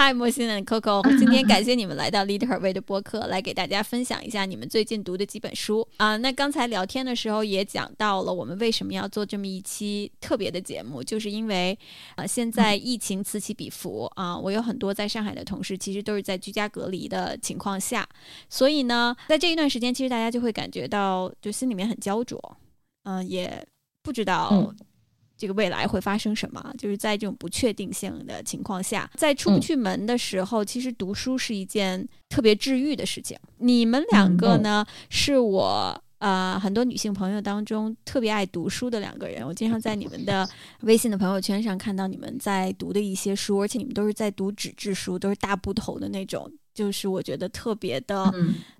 [0.00, 6.16] 嗨，莫欣和 Coco，今天感谢你们来到 Leader Way 的播客，来给大家分享一下你们最近读的几本书啊。
[6.18, 11.76] 那刚才聊天的时候也讲到了，我们为什么要做这么一期特别的节目，就是因为
[12.14, 18.08] 啊，现在疫情此起彼伏啊，我有很多在上海的同事，其实都是在居家隔离的情况下，
[18.48, 22.40] 所以呢，在这一段时间，其实大家就会感觉到就心里面很焦灼，
[23.02, 23.66] 嗯，也
[24.04, 24.72] 不知道。
[25.38, 26.74] 这个未来会发生什么？
[26.76, 33.38] 就是在这种不确定性的情况下，在出不去门的时候，其实读书是一件特别治愈的事情。
[33.58, 39.46] 你们两个呢，是我呃很多女性朋友当中特别爱读书的两个人。
[39.46, 40.48] 我经常在你们的
[40.82, 46.50] 微信的朋友圈上看到你们在读的一些书，而且你们都是在读纸质书，都是大部头的那种。
[46.78, 48.32] 就是我觉得特别的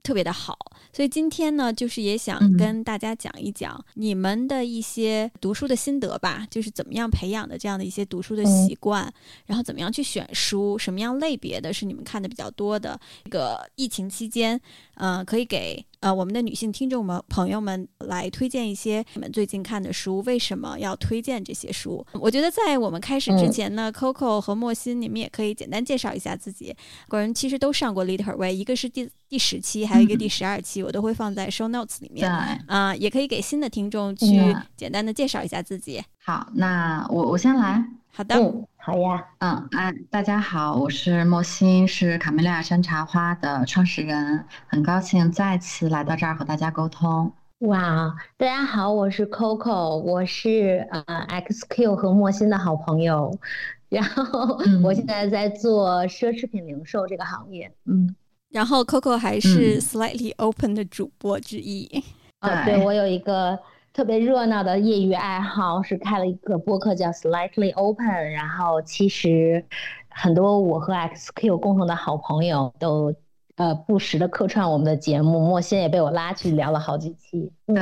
[0.05, 0.57] 特别的好，
[0.93, 9.13] 所以今天呢，就是也想跟大家讲一讲你们的一些读书的心得吧，就是怎么样培养的这样的一些读书的习惯，
[9.47, 12.97] 然后怎么样去选书，什么样类别的是你们看的比较多的。
[13.25, 14.61] 这个疫情期间，
[14.95, 15.85] 呃，可以给。
[16.01, 22.07] 呃，我们的女性听众们朋友们来推荐一些你们最近看的书，为什么要推荐这些书？
[22.13, 26.73] 我觉得在我们开始之前呢，Coco 和莫欣，你们也可以简单介绍一下自己。
[27.09, 32.31] 个人其实都上过 Lead Her Way，一个是第第十期，还有一个第十二期，我都会放在 Show Notes 里面。
[32.67, 34.27] 啊，也可以给新的听众去
[34.77, 36.03] 简单的介绍一下自己。
[36.25, 37.85] 好，那我我先来。
[38.11, 38.35] 好的。
[38.77, 47.31] 好呀，嗯，哎，大家好，我是莫欣，是卡梅利亚山茶花的创始人，很高兴再次来到这儿和大家沟通。
[47.59, 53.37] 哇，大家好，我是 Coco，我是呃 XQ 和莫欣的好朋友，
[53.89, 58.15] 然后我现在在做奢侈品零售这个行业，嗯，
[58.51, 62.03] 然后 Coco 还是 Slightly Open 的主播之一，
[62.41, 63.59] 啊，对我有一个。
[63.91, 69.65] 特别热闹的业余爱好是开了一个播客叫 Slightly Open，然后其实
[70.09, 73.13] 很多我和 XQ 共同的好朋友都
[73.57, 77.51] 呃不时的客串我们的节目，莫欣也被我拉去聊了好几期。
[77.67, 77.75] 对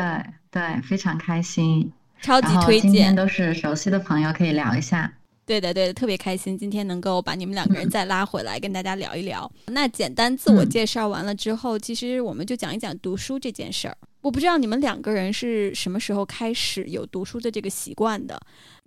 [0.50, 1.92] 对，非常开心，
[2.22, 2.90] 超级推荐。
[2.90, 5.12] 今天都是熟悉的朋友，可以聊一下。
[5.46, 9.48] 对的对的，特别开心，今天能够把你们两个人再拉回来跟大家聊一聊。
[9.66, 13.96] 那简单自我介绍完了之后，其实我们就讲一讲读书这件事儿。
[14.22, 18.36] 我不知道你们两个人是什么时候开始有读书的这个习惯的，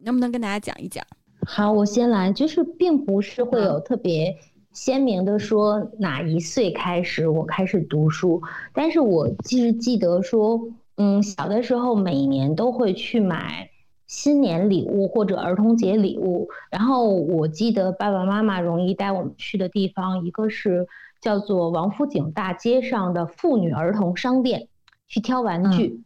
[0.04, 1.02] 能不能跟大家讲一讲？
[1.48, 4.36] 好，我先来，就是并不是会有特别
[4.74, 8.42] 鲜明的说哪一岁开始我开始读书，
[8.74, 10.60] 但是我其实记得说，
[10.98, 13.70] 嗯，小的时候每年都会去买
[14.10, 20.86] 新年礼物或者儿童节礼物，然后我记得爸爸妈妈容易带我们去的地方，一个是
[21.22, 24.68] 叫做王府井大街上的妇女儿童商店。
[25.12, 26.04] 去挑玩具，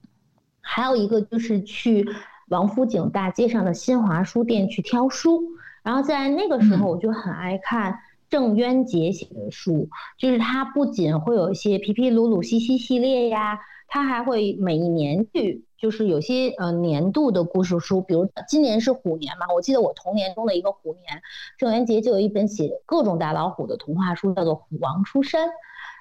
[0.62, 2.08] 还有一个就是去
[2.48, 5.44] 王府井大街上的新华书店去挑书。
[5.84, 8.00] 然后在那个时候，我就很爱看
[8.30, 13.60] 郑渊洁写的书，就是他不仅会有一些皮皮鲁鲁西西系列呀，
[13.90, 21.22] 他还会每一年去，就是有些呃年度的故事书，比如今年是虎年嘛，我记得我童年中的一个虎年，
[21.58, 25.50] 郑渊洁就有一本写各种大老虎的童话书，叫做《虎王出山》。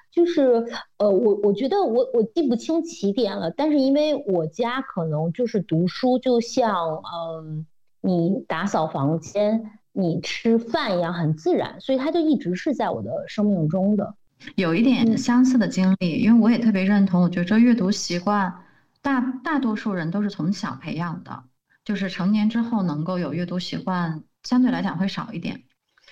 [0.09, 0.65] 就是，
[0.99, 7.01] 呃，我我觉得我我记不清起点了，但是因为我家可能就是读书，就像
[7.43, 7.65] 嗯，
[7.99, 14.15] 你打扫房间、你吃饭一样很自然，所以它就一直是在我的生命中的。
[14.55, 18.53] 有一点相似的经历，因为我也特别认同，我觉得阅读习惯
[19.03, 21.43] 大大多数人都是从小培养的，
[21.85, 25.65] 就是成年之后能够有阅读习惯，相对来讲会少一点。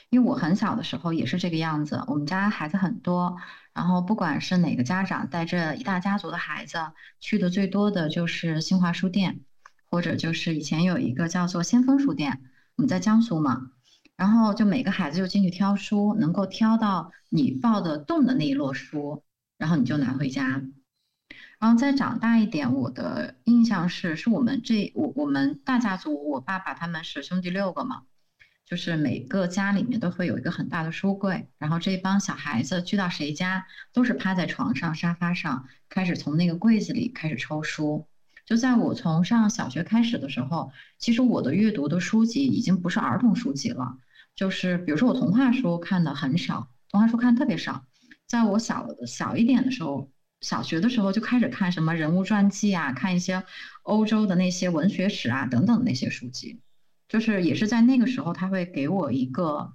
[0.10, 3.38] 因为我很小的时候也是这个样子，我们家孩子很多。
[3.74, 6.78] 然后，不管是哪个家长带着一大家族的孩子
[7.22, 9.40] 去的最多的就是新华书店，
[9.90, 12.42] 或者就是以前有一个叫做先锋书店，
[12.76, 13.72] 我们在江苏嘛。
[14.18, 19.24] 然后就每个孩子就进去挑书，能够挑到你抱得动的那一摞书，
[19.58, 20.62] 然后你就拿回家。
[21.62, 28.02] 然后再长大一点，我的印象是，是我们这我我们大家族，我爸爸他们是兄弟六个嘛。
[28.66, 38.08] 就是每个家里面都会有一个很大的书柜，然后这帮小孩子去到谁家，都是趴在床上、沙发上，开始从那个柜子里开始抽书。
[38.46, 43.98] 就在我从上小学开始的时候，其实我的阅读的书籍已经不是儿童书籍了，
[44.36, 47.86] 就是比如说我童话书看的很少，童话书看特别少。
[48.26, 50.10] 在我小小一点的时候，
[50.42, 53.44] 小学的时候就开始看什么人物传记啊，看一些
[53.84, 56.60] 欧洲的那些文学史啊等等那些书籍。
[57.08, 59.74] 就是也是在那个时候，他会给我一个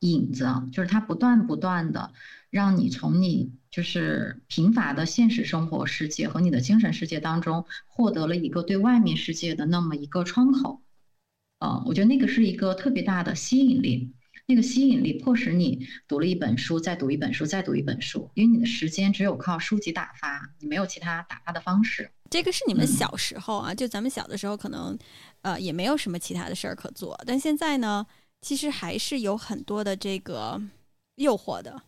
[0.00, 2.12] 影子，就是他不断不断的
[2.48, 10.80] 让你从你就是贫乏的现实生活世界和你的精神世界当中获得了一个对外面世界的那么一个窗口。
[11.58, 14.14] 呃，我觉得那个是一个特别大的吸引力。
[14.50, 22.10] 那个吸引力迫使你读了一本书，再读一本书，再读一本书，因为你的时间只有靠书籍打发，你没有其他打发的方式。
[22.28, 24.98] 这个是你们小时候啊，就咱们小的时候可能，
[25.42, 28.04] 呃，也没有什么其他的事儿可做，但现在呢，
[28.42, 30.60] 其实还是有很多的这个
[31.14, 31.80] 诱惑的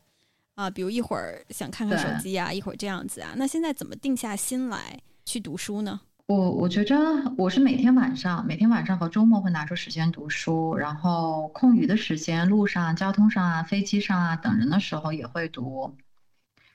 [0.54, 3.34] 啊，比如一会儿想看看手机啊，一会儿这样子啊。
[3.36, 6.00] 那现在怎么定下心来去读书呢？
[6.32, 6.96] 我我觉着
[7.36, 15.94] 我是每天晚上，每天晚上和周末会拿出时间读书，然后空余的时间，路上、交通上啊、飞机上啊等人的时候也会读。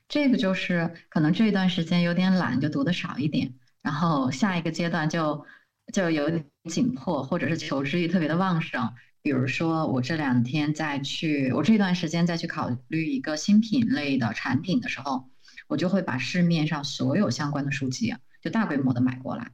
[0.08, 3.52] 这个就是可能这一段时间有点懒，就读的少一点，
[3.82, 5.44] 然后下一个阶段就
[5.92, 8.94] 就有点紧迫，或者是求知欲特别的旺盛。
[9.24, 15.28] 比如说我这两天再去，我这段时间再去考虑一个新品类的产品的时候，
[15.68, 18.14] 我就会把市面上所有相关的书籍。
[18.48, 19.52] 就大规模的买过来，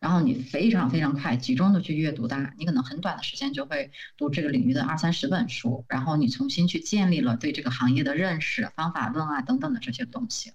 [0.00, 10.50] 然后你非常非常快集中的去阅读它，你可能很短的时间就会读这个领域的二三十本书，然后你重新去建立了对这个行业的认识、方法论啊等等的这些东西，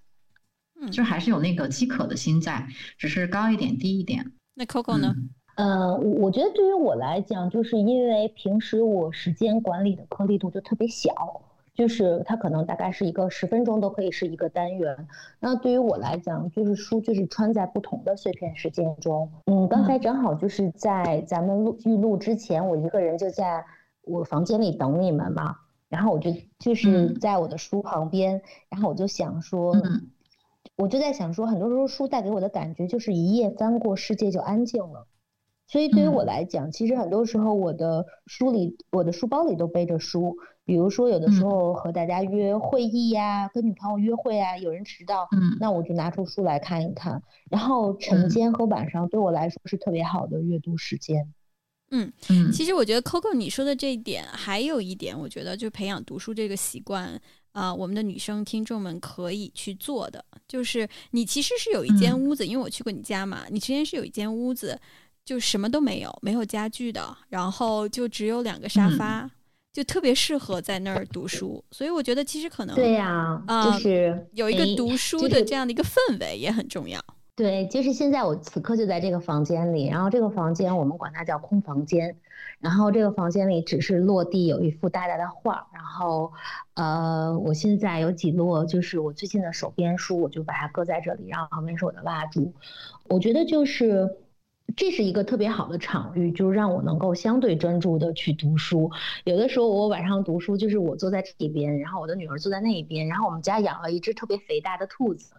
[0.81, 2.67] 嗯，就还是有那个饥渴的心在，
[2.97, 4.33] 只是高一点低一点。
[4.55, 5.15] 那 Coco 呢？
[5.55, 11.09] 呃，我觉得对于我来讲，就是因为平时我时间管理的颗粒度就特别小。
[11.79, 15.07] 就是它可能大概是一个十分钟都可以是一个单元。
[15.39, 19.31] 那对于我来讲，就是书就是穿在不同的碎片时间中。
[19.45, 23.63] 嗯，刚才正好就是在咱们录预录之前，我一个人就在
[24.03, 25.55] 我房间里等你们嘛。
[25.87, 29.73] 然后我就就是在我的书旁边，然后我就想说，
[30.75, 35.07] 我就在想说，很多时候书带给我的感觉就是一页翻过，世界就安静了。
[35.69, 40.35] 所以对于我来讲，其实很多时候我的书里、我的书包里都背着书。
[40.65, 47.23] 比如说，有的时候和大家约会议呀，跟女朋友约会啊，有人迟到，嗯，那我就拿出书来看一看。
[47.49, 51.33] 然后晨间和晚上对我来说是特别好的阅读时间。
[51.89, 57.19] 嗯嗯，其实我觉得 Coco 你说的这一点，还有一点，我觉得就培养读书这个习惯
[57.51, 64.79] 啊，我们的女生听众们可以去做的，就是你其实是有一间屋子，因为我去过你家嘛，你之前是有一间屋子，
[65.29, 69.29] 就什么都没有，没有家具的，然后就只有两个沙发。
[69.71, 76.99] 就特别适合在那儿读书，所以我觉得其实可能对呀，就是有一个读书的这样的一个氛围也很重要。
[77.35, 82.17] 对，就是现在我此刻就在这个房间里，然后这个房间我们管它叫空房间，
[82.59, 86.33] 然后这个房间里只是落地有一幅大大的画，然后
[86.73, 92.51] 呃，我现在有几摞就是我最近的手边书，我就把它搁在这里，然后旁边是我的蜡烛，
[93.07, 94.17] 我觉得就是。
[94.75, 98.91] 这是一个特别好的场域，就是让我能够相对专注的去读书。
[99.23, 105.33] 有的时候我晚上读书，就是我坐在这边，然后我的女儿坐在那一边，然后我们家养了一只特别肥大的兔子，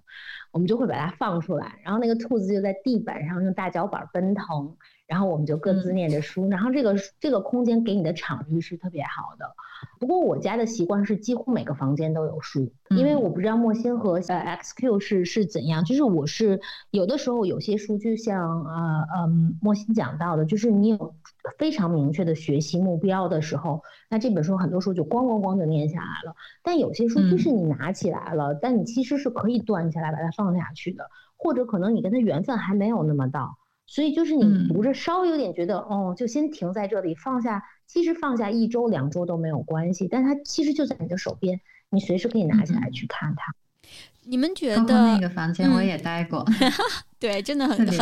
[0.50, 4.76] 我们就会把它放出来，然后那个兔子就在地板上用大脚板奔腾。
[5.10, 9.44] 然后我们就各自念着书，然后这个这个空间给你的场域是特别好的。
[9.98, 16.60] 不过我家的习惯是几乎每个房间都有书，因为我不知道莫欣和呃 XQ 是是怎样，就是我是
[16.92, 21.14] 有的时候有些书就像呃嗯莫欣讲到的，就是你有
[21.58, 26.36] 非常明确的学习目标的时候，那这本书很多书就咣咣咣就念下来了。
[26.62, 33.56] 但有些书就是你拿起来了，但你其实是可以断下来把它放下去的，或者可能你跟它缘分还没有那么到。
[33.90, 37.60] 所以就是你读着稍微有点觉得，哦，就先停在这里，放下。
[37.88, 41.60] 其实放下一周两周都没有关系，但它其实就在你的手边，
[41.90, 43.52] 你随时可以拿起来去看它。
[44.22, 46.46] 你们觉得那个房间我也待过
[47.18, 47.98] 对，真的很很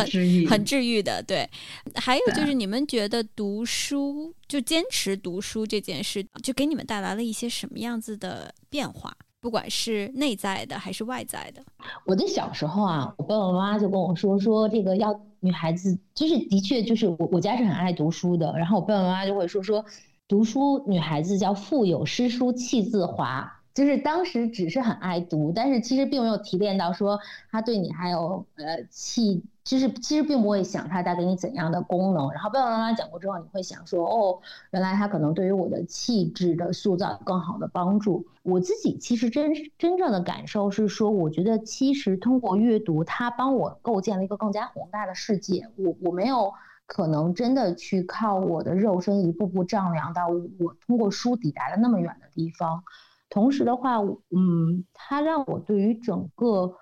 [0.47, 1.23] 很治愈的。
[1.23, 1.49] 对，
[1.95, 9.17] 还有就是你们觉得读书就坚持读书这件事，就给你们带来了一些什么样子的变化？
[9.41, 11.61] 不管是内在的还是外在的，
[12.05, 19.85] 我的小时候啊，我爸爸妈妈就跟我说说这个要女孩子，就是的确就是我我家是很爱读书的，然后我爸爸妈妈就会说说
[20.27, 27.17] 读书女孩子叫腹有诗书气自华，就是当时只是很爱读，但是其实并没有提炼到说
[27.49, 29.41] 他对你还有呃气。
[29.63, 34.39] 其实其实并不会想他带给你怎样的功能，然后爸爸妈妈讲过之后，你会想说，哦，
[34.71, 38.25] 原来他可能对于我的气质的塑造有更好的帮助。
[38.43, 45.69] 我自己其实真真正的感受是说，我觉得其实通过阅读，它帮我构建了一个更加宏大的世界。
[45.77, 46.51] 我我没有
[46.85, 52.83] 可能真的去靠我的肉身一步步丈量到我通过书抵达的那么远的地方。
[53.29, 56.75] 同时的话，嗯，它让我对于整个，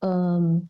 [0.00, 0.68] 嗯。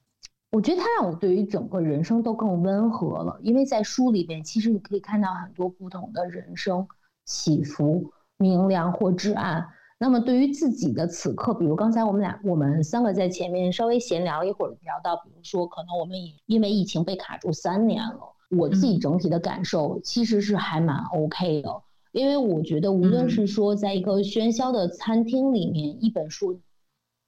[0.51, 6.89] 我觉得它让我对于整个人生都更温和了，因为在书里边，其实你可以看到很多不同的人生
[7.27, 9.69] 起伏、明亮或至暗。
[9.99, 21.83] 那么对于自己的此刻，比如刚才我们俩，我们三个在前面稍微闲聊一会儿，聊到，比如说可能我们已因为疫情被卡住三年了，我自己整体的感受其实是还蛮 OK 的。
[22.13, 26.61] 因为我觉得无论是说在一个喧嚣的餐厅里面，一本书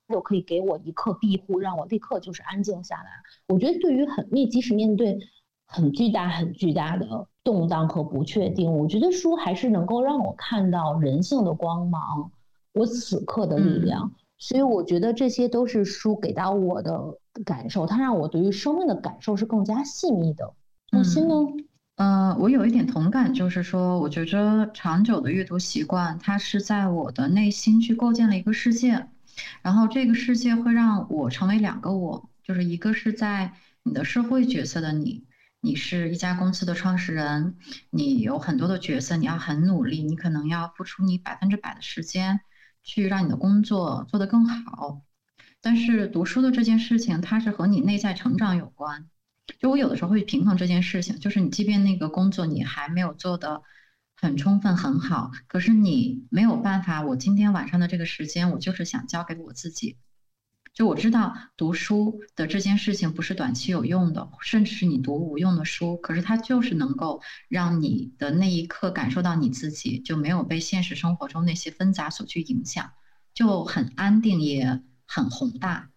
[0.08, 3.10] 就可以给我一刻庇护，让我立刻就是安静下来。
[3.48, 5.18] 我觉得对于很面，即使面对
[5.66, 12.30] 很巨大、很巨大的动荡和不确定，我觉得书还是能够让我看到人性的光芒，
[12.72, 14.12] 我此刻的力量。
[14.38, 20.54] 所以我觉得这些都是书给到我的感受，它让我对于生命的感受是更加细腻的。
[20.90, 21.34] 木心呢？
[22.00, 29.06] 呃，我有一点同感，就是说，我觉着长久的阅读习惯，它是在我的内心去构建了一个世界，
[29.60, 33.52] 然后这个世界会让我成为两个我，就是一个是在
[33.82, 35.26] 你的社会角色的你，
[35.60, 37.58] 你是一家公司的创始人，
[37.90, 42.40] 你有很多的角色，你要很努力，你可能要付出你百分之百的时间。
[42.82, 45.02] 去让你的工作做得更好，
[45.60, 49.06] 但是读书的这件事情，它是和你内在成长有关。
[49.58, 53.62] 就我有的时候会平衡这件事情，就是你即便那个工作你还没有做得
[54.16, 57.02] 很充分很好，可是你没有办法。
[57.02, 59.96] 我今天晚上的这个时间，我就是想交给我自己。
[60.72, 72.92] 就我知道读书的这件事情不是短期有用的，甚至是你读无用的书，可是它就是能够让你的那一刻感受到你自己就没有被现实生活中那些纷杂所去影响，
[73.34, 75.90] 就很安定也很宏大。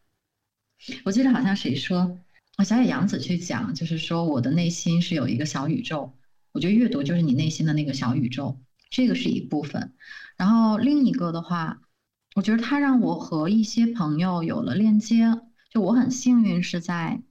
[1.05, 2.17] 我记得好像谁说，
[2.57, 6.13] 我想给杨子去讲，就是说我的内心是有一个小宇宙，
[6.51, 9.93] 我觉得阅读就是你内心的那个小宇宙，这个是一部分，
[10.37, 11.79] 然后另一个的话。
[12.35, 17.21] 我觉得它让我和一些朋友有了链接，就我很幸运是在，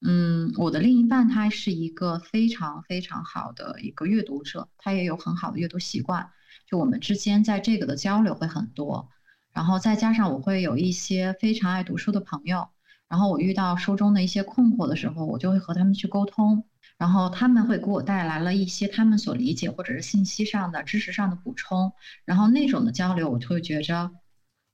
[0.00, 6.30] 嗯，我的另一半他是一个非常非常好的一个阅读者，他也有很好的阅读习惯，
[6.66, 9.10] 就我们之间在这个的交流会很多，
[9.52, 12.66] 然后再加上我会有一些非常爱读书的朋友，
[13.08, 16.64] 然后我遇到书中的一些困惑的时候，我就会和他们去沟通，
[16.98, 21.92] 然后他们会给我带来了一些他们所理解或者是信息上的知识上的补充，
[22.24, 24.10] 然后那种的交流，我就会觉着。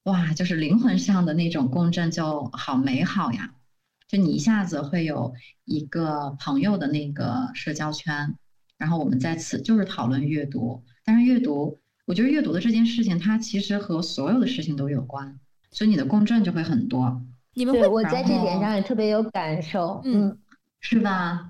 [0.05, 3.55] 哇，就是灵魂上的那种共振就好美好呀！
[4.09, 5.33] 就你一下子会有
[5.65, 8.35] 一个朋友的那个社交圈，
[8.77, 10.83] 然后我们在此就是讨论阅读。
[11.05, 15.39] 但是阅读，我觉得阅读的这件事情，它其实和所有的事情都有关，
[15.71, 17.23] 所以你的共振就会很多。
[17.55, 20.39] 你们会，我在这点上也特别有感受，嗯，
[20.81, 21.49] 是吧？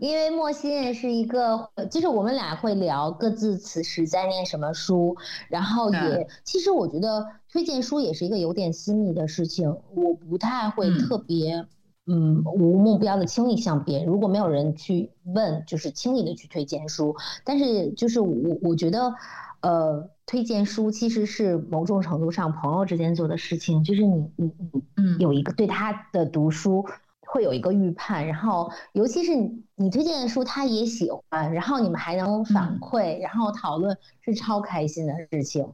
[0.00, 5.16] 因为莫心也是一个，就是我们俩会聊各自此时在念什么书，
[5.48, 6.28] 然后也。
[6.44, 11.66] 其实我觉得推荐书也是一个有点私密的事情，我不太会特别
[12.06, 17.16] 嗯无目标的轻易向别人，如果没有人去问，就是轻易的去推荐书。
[17.42, 19.14] 但是就是我我觉得，
[19.62, 26.84] 呃，推荐书其实是某种程度上朋友之间做的事情，就是你你你嗯有一个对他的读书。
[27.24, 35.66] 会有一个预判，然后尤其是你你推荐的书，他也喜欢，然后你们还能反馈，然后讨论，是超开心的事情。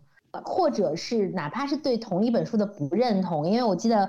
[0.44, 4.08] 或者是哪怕是对同一本书的不认同，因为我记得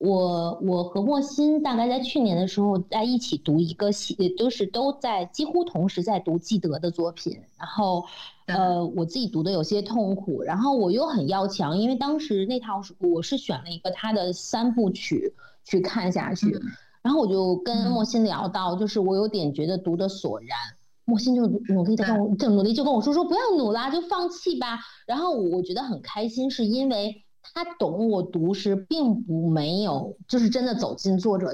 [0.00, 8.06] 我我和莫欣大概在去年的时候在一起读一个系，都是都在几乎同时在读纪德的作品，然后
[8.46, 15.34] 呃我自己读的有些痛苦，然后我又很要强，因为当时那套书我是选了一个他的三部曲
[15.64, 16.60] 去看下去。
[17.02, 20.58] 然后我就跟莫欣聊到，就是我有点觉得读的索然，
[21.04, 24.80] 莫欣就努力的跟我，就努力就跟我说说不要努啦，就放弃吧。
[25.06, 27.24] 然后我觉得很开心，是因为
[27.54, 31.52] 他懂我读时并不没有，就是真的走进作者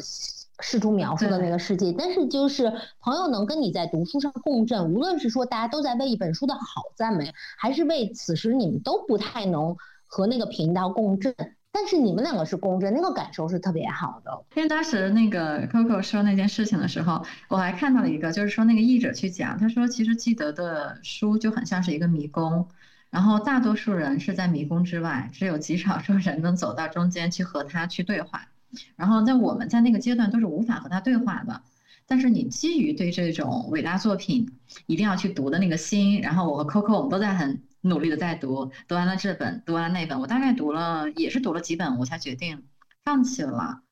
[0.63, 1.93] 试图描述的那个世界。
[1.93, 9.77] 但是就是朋友能跟你在读书上共振，无论是说大家都在为一本书的好赞美，还是为此时你们都不太能
[10.07, 11.35] 和那个频道共振。
[11.75, 14.45] 但是你们两个是共振，那个感受是特别好的。
[14.55, 22.69] 因为当时那个 Coco 说那件事情的时候，我还看到了一个，就是说那个译者去讲，他说其实记得的书就很像是一个迷宫，
[23.09, 28.49] 然后大多数人是在迷宫之外，只有极少数人能走到中间去和他去对话。
[28.97, 31.63] 然后在我们在那个阶段都是无法和他对话的。
[32.07, 34.51] 但是你基于对这种伟大作品
[34.87, 37.63] 一定要去读的那个心，然后我和 Coco 我们都在很。
[37.85, 42.63] 努力的在读，读完了这本，读完了那本，我大概读了，也是读了几本，我才决定
[43.03, 43.83] 放弃了，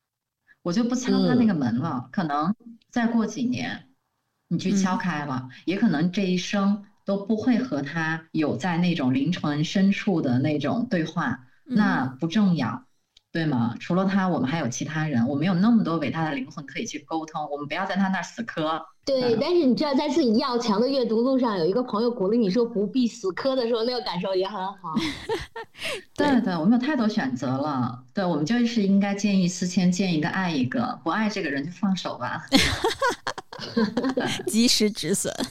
[0.63, 2.09] 我就不敲他那个门了。
[2.13, 2.55] 可能
[2.89, 3.89] 再过几年，
[4.47, 12.85] 你去敲开了，也可能这一生都不会和他有在那种灵魂深处的那种对话，那不重要。
[13.33, 13.77] 对吗？
[13.79, 15.25] 除了他，我们还有其他人。
[15.29, 17.49] 我们有那么多伟大的灵魂可以去沟通。
[17.49, 18.85] 我们不要在他那儿死磕。
[19.05, 24.95] 对，但是你知道，在自己要强的阅读路上，有一个朋友鼓励你说不必死磕的时候，那个感受也很好。
[26.17, 28.03] 对对，我们有太多选择了。
[28.13, 32.45] 对，我们就是应该见异思迁，见一个爱一个，不爱这个人就放手吧。
[34.49, 35.33] 及时止损。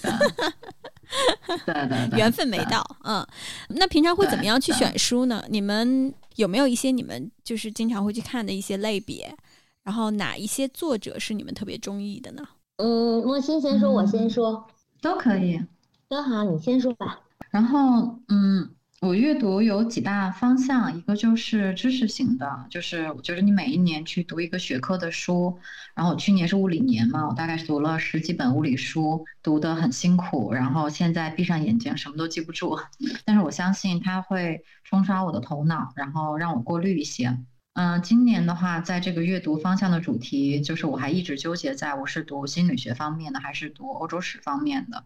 [1.65, 2.85] 对对对，缘分没到。
[3.03, 3.25] 嗯，
[3.69, 5.43] 那平常会怎么样去选书呢？
[5.49, 9.35] 你们有没有一些你们就是经常会去看的一些类别？
[9.83, 12.47] 然后哪一些作者是你们特别中意的呢？
[12.77, 14.65] 嗯，莫欣先说，我先说，
[15.01, 15.59] 都可以，
[16.07, 17.19] 都好，你先说吧。
[17.51, 18.73] 然后，嗯。
[19.01, 25.57] 我阅读有几大方向，一个就是知识型的，就是我觉得你每一年去读一个学科的书，
[25.95, 32.77] 然后我去年是物理年嘛，我大概是读了十几本物理书，读得很辛苦，然后现在闭上眼睛什么都记不住，
[33.23, 37.37] 但是我相信它会冲刷我的头脑，然后让我过滤一些。
[37.75, 45.05] 嗯，今年的话，在这个阅读方向的主题，就是我还一直纠结在我是读心理学方面的，还是读欧洲史方面的。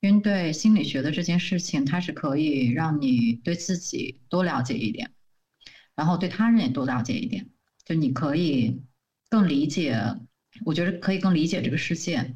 [0.00, 5.10] 因为对心理学的这件事情，它是可以让你对自己多了解一点，
[5.96, 7.48] 然后对他人也多了解一点。
[7.84, 8.82] 就你可以
[9.28, 10.00] 更理解，
[10.64, 12.34] 我觉得可以更理解这个世界。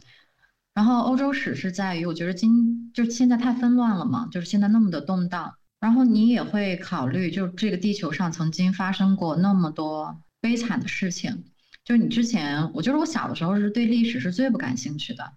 [0.74, 5.54] 然后欧洲史是在于，我觉得今就现在太纷乱了嘛，就是现在那么的动荡。
[5.78, 11.44] 然后你也会考虑，就这个地球上曾经发生过那么多悲惨的事情。
[11.84, 15.32] 就是你之前，我觉得我小的时候是对历史是最不感兴趣的。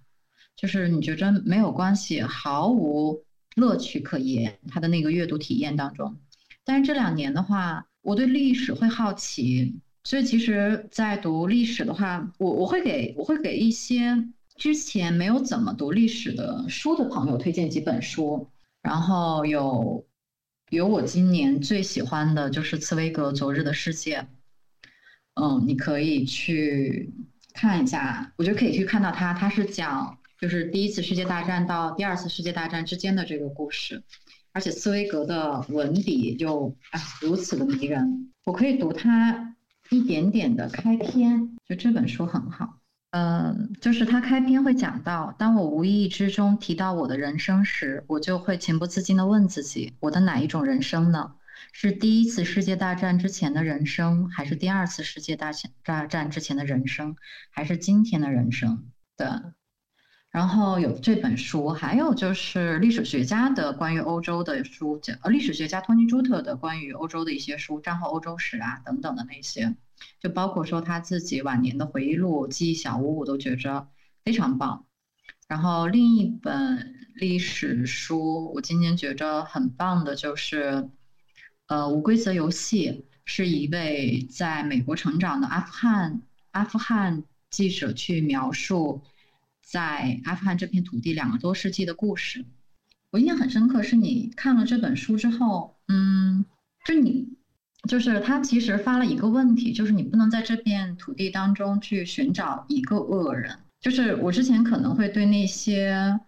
[0.55, 3.23] 就是你觉着没有关系，毫无
[3.55, 6.15] 乐趣可言，他的那个阅读体验当中。
[6.63, 18.47] 但是这两年的话，我对历史会好奇，所以其实，在读历史的话，我我会给我会给一些之前没有怎么读历史的书的朋友推荐几本书。
[18.81, 20.05] 然后有
[20.69, 24.19] 有我今年最喜欢的就是茨威格《昨日的世界》，
[25.33, 27.13] 嗯，你可以去
[27.53, 30.17] 看一下，我觉得可以去看到它，它是讲。
[30.39, 34.03] 就是第一次世界大战到第二次世界大战之间的这个故事，
[34.51, 38.31] 而且斯威格的文笔又啊如此的迷人。
[38.43, 39.55] 我可以读他
[39.89, 42.79] 一点点的开篇，就这本书很好。
[43.11, 51.35] 嗯，就是他开篇会讲到，当我无意之中提到我的人生时，我就会情不自禁地问自己：我的哪一种人生呢？
[51.71, 57.15] 是第一次世界大战之前的人生，还是第二次世界大战大战之前的人生，
[57.49, 58.83] 还是今天的人生？
[59.15, 59.27] 对。
[60.35, 69.73] 然后有这本书，还有就是历史学家的关于欧洲的书，呃，历史学家托尼·朱特的关于欧洲的一些书，战后欧洲史啊等等的那些，
[70.19, 73.87] 就包括说他自己晚年的回忆录《记忆小屋》，我都觉着
[74.25, 74.85] 非常棒。
[75.47, 80.89] 然后另一本历史书，我今年觉着很棒的就是，
[81.67, 82.91] 呃，《无规则游戏》，
[83.23, 86.21] 是一位在美国成长的阿富汗
[86.51, 89.01] 阿富汗记者去描述。
[89.65, 92.45] 在阿富汗这片土地两个多世纪的故事，
[93.09, 93.81] 我印象很深刻。
[93.81, 96.45] 是你看了这本书之后，嗯，
[96.85, 97.27] 就你，
[97.89, 103.57] 就是他其实发了一个问题，就是你不能在这片土地当中去寻找一个恶人。
[103.81, 106.19] 就是我之前可能会对那些，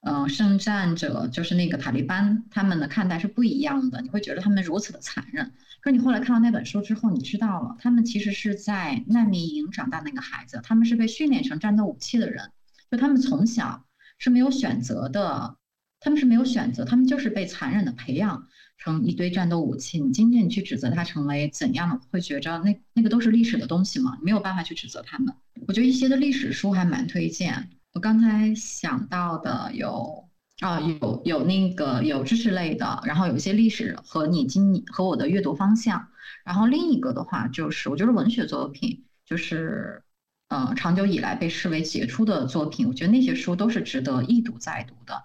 [0.00, 4.00] 呃，圣战者，就是那个塔利班他们的看待是不一样的。
[4.00, 5.52] 你会觉得他们如此的残忍。
[5.80, 12.50] 可是你后来看到那本书之后，你知道了，他们其实是在难民营长大那个孩子，他们是被训练成战斗武器的人。
[12.90, 13.84] 就他们从小
[14.18, 15.56] 是没有选择的，
[16.00, 18.46] 他们是没有选择，他们就是被残忍的培养
[18.78, 19.98] 成一堆战斗武器。
[20.00, 25.34] 你今天你去指责他成为怎样，会觉着那那个都是历史的东西嘛，没有办法去指责他们。
[25.66, 27.68] 我觉得一些的历史书还蛮推荐。
[27.92, 30.28] 我刚才想到的有
[30.60, 36.08] 啊，有有那个有知识类的，然后有一些历史和你今和我的阅读方向。
[36.44, 40.02] 然后另一个的话就是，我觉得文学作品就是。
[40.48, 45.24] 嗯，长久以来被视为杰出的作品，我觉得那些书都是值得一读再读的。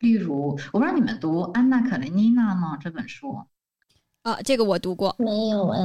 [0.00, 2.76] 例如，我不知道你们读《安娜·卡列尼娜》吗？
[2.76, 3.42] 这本书
[4.22, 5.80] 啊，这个我读过，没有哎，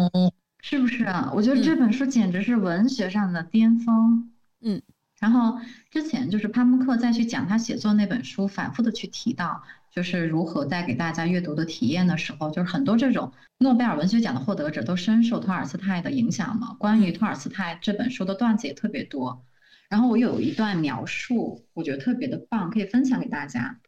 [0.59, 1.31] 是不是啊？
[1.33, 4.29] 我觉得这本书简直是文学上的巅峰。
[4.59, 4.81] 嗯，
[5.19, 9.63] 然后之前就是帕慕克再去讲他写作那本书，反复的去提到。
[9.91, 16.73] 就是如何带给大家阅读的体验的时候，就是很多这种诺贝尔文学奖的获得者都深受托尔斯泰的影响嘛。
[16.79, 19.45] 关于托尔斯泰这本书的段子也特别多，
[19.89, 23.79] 然后我有一段描述，我觉得特别的棒，可以分享给大家。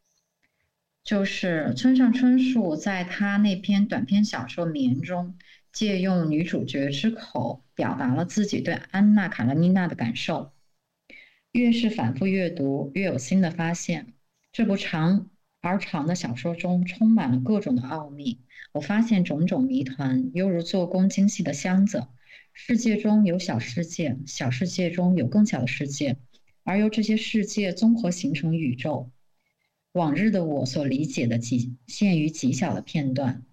[1.03, 5.35] 就是村上春树在他那篇短篇小说《眠》中，
[5.73, 10.51] 借用女主角之口，表达了自己对安娜·卡列尼娜的感受。
[11.53, 14.13] 越是反复阅读，越有新的发现。
[14.51, 15.30] 这部长。
[15.61, 18.39] 而长的小说中充满了各种的奥秘，
[18.73, 22.07] 我发现种种谜团，犹如做工精细的箱子。
[22.51, 26.17] 世界中有小世界，小世界中有更小的世界，
[26.63, 29.11] 而由这些世界综合形成宇宙。
[29.93, 33.43] 往日的我所理解的极限于极小的片段，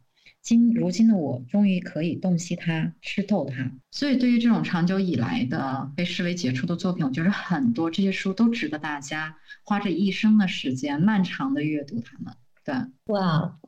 [0.49, 3.71] 今如今的我终于可以洞悉它，吃透它。
[3.91, 12.33] 所以，对于这种长久以来的被视为杰出的作品，我觉得很多这些书都值得大家花着一生的时间，漫长的阅读它们。
[12.65, 12.75] 对，
[13.13, 13.59] 哇，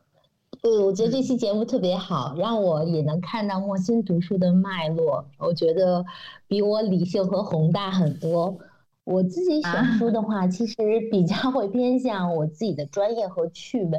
[0.63, 5.29] 呃，我觉得这期节目特别好，让我也能看到莫心读书的脉络。
[5.37, 6.03] 我觉得
[6.49, 8.59] 比我理性和宏大很多。
[9.05, 10.77] 我自己选书的话，其实
[11.11, 13.99] 比较会偏向我自己的专业和趣味。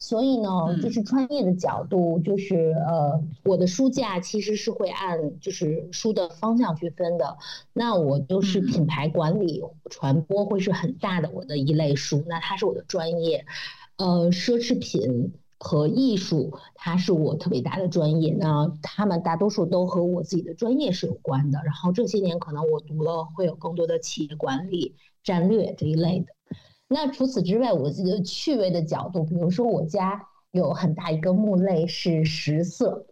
[0.00, 7.36] 所以呢，就是专业的角度，就是呃，我的书架其实是会按就是书的方向去分的。
[7.72, 13.44] 那我就是品牌管理、传播会是很大的我的一类书，那它是我的专业。
[13.96, 18.32] 呃，奢侈品和艺术，它是我特别大的专业。
[18.38, 21.60] 那他们大多数都和我自己的专业是有关的。
[21.64, 26.26] 然后这些年可能我读了会有更多的企业管理、战略这一类的。
[26.90, 33.04] 那除此之外，我自己的趣味的角度，比如说我家有很大一个木类是食色，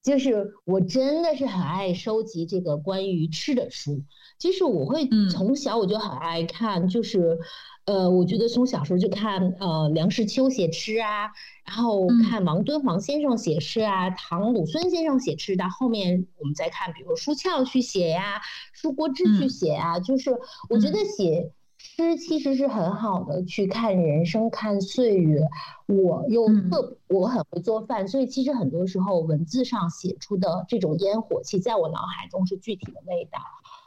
[0.00, 4.00] 就是我真的是很爱收集这个关于吃的书。
[4.38, 7.36] 其实我会从小我就很爱看，就是
[7.84, 11.32] 呃，我觉得从小时候就看呃梁实秋写吃啊，
[11.64, 18.40] 然后看王敦煌先生写诗啊，唐鲁孙先生写吃，到后面我们再看，比如舒翘去写呀，
[18.72, 20.30] 舒国治去写啊，就是
[20.70, 21.50] 我觉得写。
[21.86, 25.40] 诗其实是很好的，去看人生，看岁月。
[25.86, 33.38] 我又特我很会做饭，所以其实很多时候文字上写出的这种烟火气，在我脑海中是具体的味道。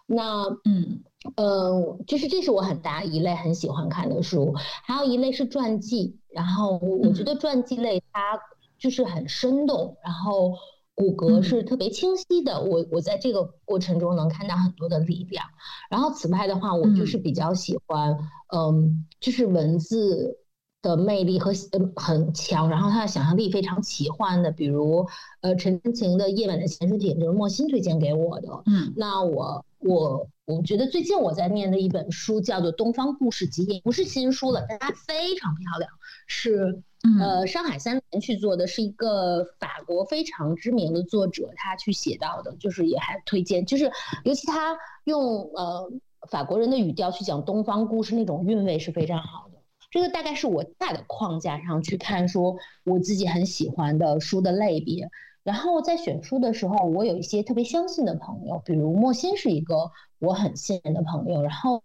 [0.08, 1.04] 那嗯
[1.36, 6.18] 呃，就是这是我很大一类很喜欢看的书，还有一类是传记。
[6.30, 8.40] 然后我觉得传记类它
[8.78, 10.54] 就是很生动，然后。
[11.00, 15.46] 骨骼是特别清晰的，我我在这个过程中能看到很多的力量。
[15.90, 18.18] 然后此外的话，我就是比较喜欢，
[18.54, 20.38] 嗯，就是文字
[20.82, 25.08] 的魅力和嗯很强，然后他的想象力非常奇幻的，比如
[25.40, 28.50] 呃陈真情的《夜晚的潜水艇》，就是莫心推荐给我的。
[28.66, 35.90] 嗯，那我我我觉得最近我在念的一本书叫做《东方故事集》，也不是新书了，但它非常漂亮，
[36.28, 36.84] 是。
[37.20, 43.90] 呃，上海三联去做的是一个法国非常知名的作者，他去写到的，就是也还推荐，就是
[44.26, 45.90] 尤其他用呃
[46.30, 49.60] 法国人的语调去讲东方故事，那种韵味是非常好的。
[49.90, 55.10] 这个大概是我大的框架上去看，说我自己很喜欢的书的类别。
[55.42, 61.42] 然后在选书的时候，我有一些特别相信的朋友，比如莫心是一个我很信任的朋友。
[61.42, 61.82] 然后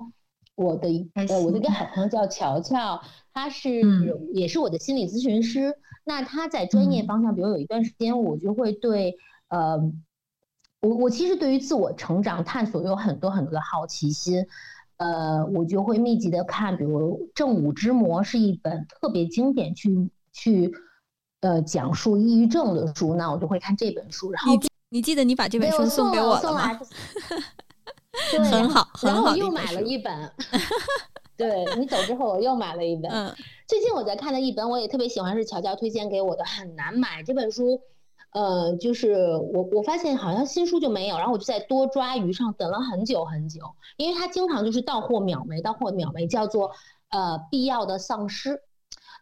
[0.54, 3.00] 我的呃，我的一个好朋友叫乔乔。
[3.36, 3.82] 他是
[4.32, 9.16] 也是我的心理咨询师，那他在专业方向，比如有一段时间，我就会对
[9.48, 9.76] 呃，
[10.80, 14.46] 我我其实对于自我成长探索有很多很多的好奇心，
[14.98, 20.72] 呃，我就会密集的看，比如《正午之魔》是一本特别经典，去去
[21.40, 24.30] 呃讲述抑郁症的书，那我就会看这本书。
[24.30, 24.52] 然后
[24.90, 26.78] 你记得你把这本书送给我了吗？
[28.50, 30.30] 很好，然 后我又买了一本。
[31.36, 33.10] 对你走之后，我又买了一本。
[33.66, 37.80] 最近我在看的一本，我也特别喜欢，是乔乔推荐给我的，很难买这本书。
[38.30, 39.14] 呃，就是
[39.52, 43.60] 我我发现好像新书就没有，然后我就在多抓鱼上等了很久很久，
[43.96, 46.72] 因为它经常就是到货秒没，到货秒没，叫做
[47.10, 48.60] 呃必要的丧尸。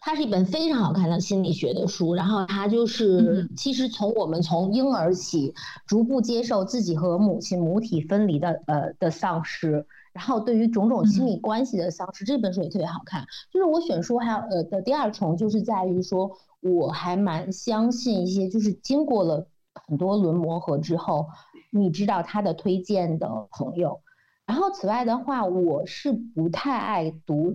[0.05, 5.55] 它是一本非常好看的心理学的书，然后它就是其实从我们从婴儿起，
[5.87, 9.87] 逐步接受自己和母亲母体分离的呃的丧失。
[10.13, 13.25] 然后对于种种亲密关系的丧失，这本书也特别好看。
[13.53, 19.47] 就是我选书还有呃的第二重，就是在于说我还蛮相信一些，就是经过了
[19.87, 21.29] 很多轮磨合之后，
[21.71, 24.01] 你知道他的推荐的朋友。
[24.45, 27.55] 然后此外的话，我是不太爱读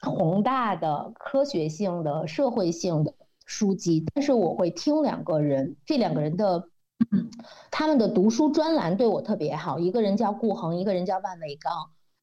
[0.00, 6.68] 宏大的科学性的社会性的书籍，但是我会听两个人，这两个人的。
[7.10, 7.30] 嗯，
[7.72, 11.72] 他们的读书专栏对我特别好，一个人叫顾恒，一个人叫万维刚。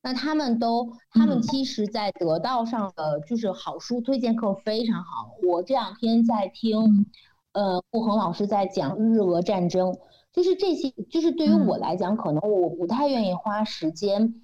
[0.04, 5.32] 那他们都，他们其实，在得到上的就是好书推荐课非常好。
[5.42, 7.08] 我这两天在听，
[7.54, 9.98] 呃，顾恒老师在讲日俄战争，
[10.32, 14.36] 就是这些，就是对于我来讲，可能我不太愿意花时间，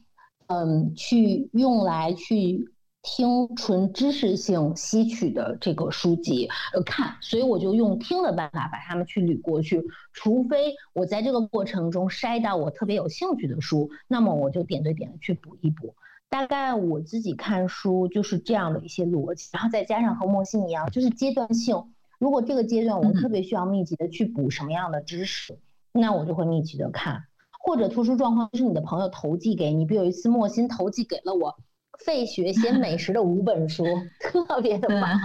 [0.47, 2.73] 嗯，去用来去。
[3.03, 9.83] 听纯知识性吸取的这个书籍，呃，看，所以我就用听的办法把它们去捋过去。
[10.13, 15.93] 除非我在这个过程中筛到我特别有兴趣的书，那么我就点对点的去补一补。
[16.29, 21.83] 大概我自己看书就是这样的一些逻辑，然后再加上和莫心一样，就是阶段性。
[22.19, 25.59] 如果这个阶段我特别需要密集的去补什么样的知识，
[25.91, 27.25] 那我就会密集的看。
[27.59, 31.57] 或者特殊状况就是你的朋友投寄给你，比如有一次莫心投寄给了我。
[31.99, 33.85] 费雪写美食的五本书，
[34.19, 35.19] 特别的棒，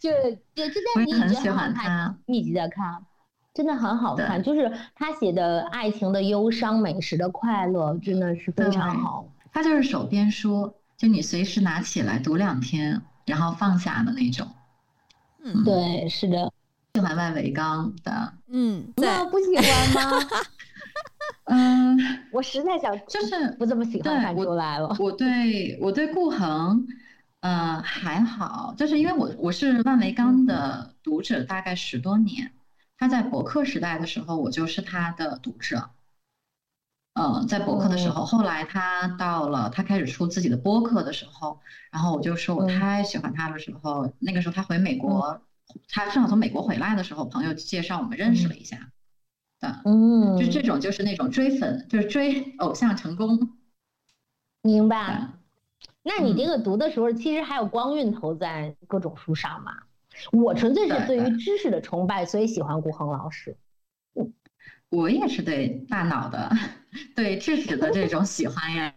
[0.00, 0.10] 就
[0.54, 3.02] 就就在你很喜欢看，他，密集的看，
[3.54, 4.42] 真的很好看。
[4.42, 9.26] 就是他写的爱情的忧伤、美食的快乐，真的是非常好。
[9.52, 14.46] 他就是手边书，就你随时拿起来读两天，然后放下的那种。
[15.42, 16.52] 嗯对，是的。
[16.94, 20.26] 喜欢万维刚的，嗯，那在不喜欢吗？
[21.46, 21.96] 嗯，
[22.32, 24.96] 我实在想，就是不怎么喜欢对看出我来了。
[24.98, 26.86] 我对我对顾恒，
[27.40, 32.52] 呃，还好，就是因为我我是万维刚的读者大概十多年，
[32.98, 35.90] 他在博客时代的时候，我就是他的读者。
[37.18, 45.40] 嗯，在博客的时候，后来他到了他开始出自己的播客的时候，然后我就说我嗯太喜欢他的时候，那个时候他回美国，
[45.88, 48.90] 他正好从美国回来的时候，朋友介绍我们认识了一下，
[49.60, 53.56] 对，嗯，就这种就是那种追粉，就是追偶像成功，
[54.62, 55.28] 明白。
[55.32, 55.32] 对
[56.02, 59.72] 那你这嗯个读的时候，其实还有光晕投在各种书上嘛？
[60.32, 63.56] 我纯粹是对于知识的崇拜，所以喜欢顾恒老师。
[64.88, 66.48] 我也是对大脑的、
[67.14, 68.94] 对知识的这种喜欢呀。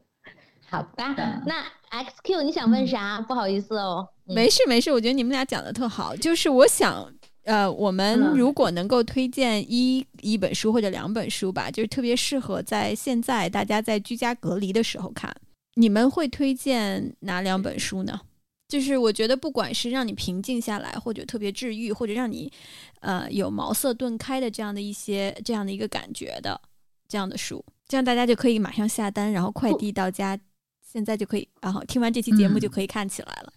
[0.70, 3.20] 好吧的，那 XQ 你想问嗯啥？
[3.20, 4.08] 不好意思哦。
[4.26, 6.16] 嗯没事没事，我觉得你们俩讲的特好。
[6.16, 7.10] 就是我想，
[7.48, 15.34] 呃，我们嗯如果能够推荐一一本书或者两本书吧，就是特别适合在现在大家在居家隔离的时候看。
[15.76, 18.20] 你们会推荐哪两本书呢？
[18.68, 22.52] 就是我觉得，不管是让你平静下来，或者特别治愈，或者让你
[23.00, 26.60] 呃有茅塞顿开的这样的一些这样的一个感觉的
[27.08, 30.38] 这样的书，这样大家就可以马上下单，然后快递到家，
[30.86, 33.52] 现在就可以，然后听完这期节目嗯就可以看起来了。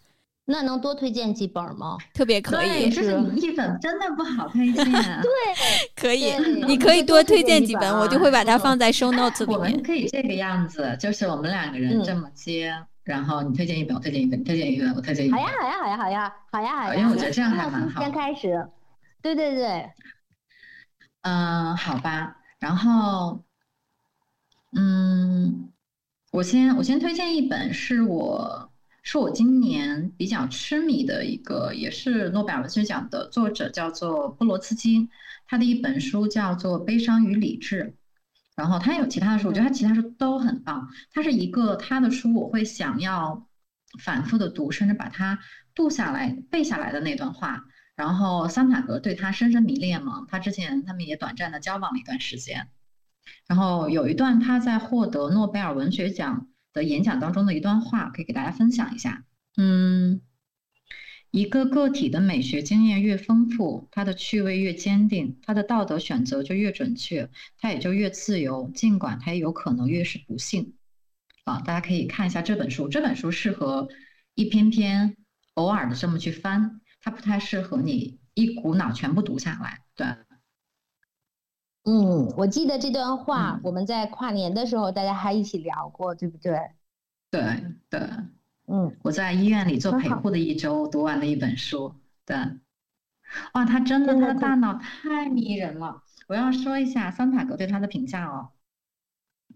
[0.52, 1.98] 那能多推荐几本吗？
[2.14, 4.84] 特别可，以，就是你一本真的不好推荐。
[4.86, 5.32] 对，
[5.96, 6.34] 可以，
[6.68, 9.82] 你可以多推荐几本本，我就啊会把它嗯放在 show notes 里我们面。
[9.82, 15.40] 可以这个样子，就是我们两个人嗯这么接，然后你推荐一本，我推荐一本，你推荐一本，我推荐一本。
[15.40, 16.96] 好呀，好呀，好呀，好呀，好呀，好呀。
[17.00, 18.68] 因为我觉得这样还那蛮好先开始。
[19.22, 19.90] 对对对，
[21.22, 22.38] 嗯，好吧。
[22.60, 23.44] 然后，
[24.76, 25.72] 嗯，
[26.32, 28.71] 我先我先推荐一本是我
[29.04, 35.10] 是我今年比较痴迷的一个，也是诺贝尔文学奖的作者，叫做布罗茨基。
[35.48, 37.84] 他的一本书叫做《悲伤与理智》，
[38.56, 40.88] 然后他有其他的书，我觉得他其他书都很棒。
[41.12, 43.48] 他是一个他的书，我会想要
[44.00, 45.40] 反复的读，甚至把它
[45.76, 47.66] 读下来、背下来的那段话。
[47.96, 52.70] 然后桑塔格对他深深迷恋嘛，他之前他们也短暂的交往了一段时间。
[53.48, 59.26] 然后有一段他在获得诺贝尔文学奖的演讲当中的一段话，可以给大家分享一下。
[59.58, 60.22] 嗯，
[61.32, 70.74] 一个个体的美学经验越丰富，他的趣味越坚定，他的道德选择就越准确，他也就越自由，尽管他也有可能越是不幸。
[71.44, 73.90] 啊，大家可以看一下这本书，这本书适合
[74.36, 75.18] 一篇篇
[75.56, 79.80] 偶尔的这么去翻，它不太适合你一股脑全部读下来。
[79.96, 80.08] 对，
[81.84, 86.60] 嗯，我记得这段话嗯，我们在跨年的时候大家还一起聊过，对不对？
[87.32, 87.41] 对，
[87.89, 88.00] 对。
[88.67, 91.94] 嗯，我在医院里做陪护的一周，读完了一本书。
[92.26, 92.38] 对，
[93.54, 96.04] 哇，他真的，他的大脑太迷人了。
[96.28, 98.52] 我要说一下桑塔格对他的评价哦。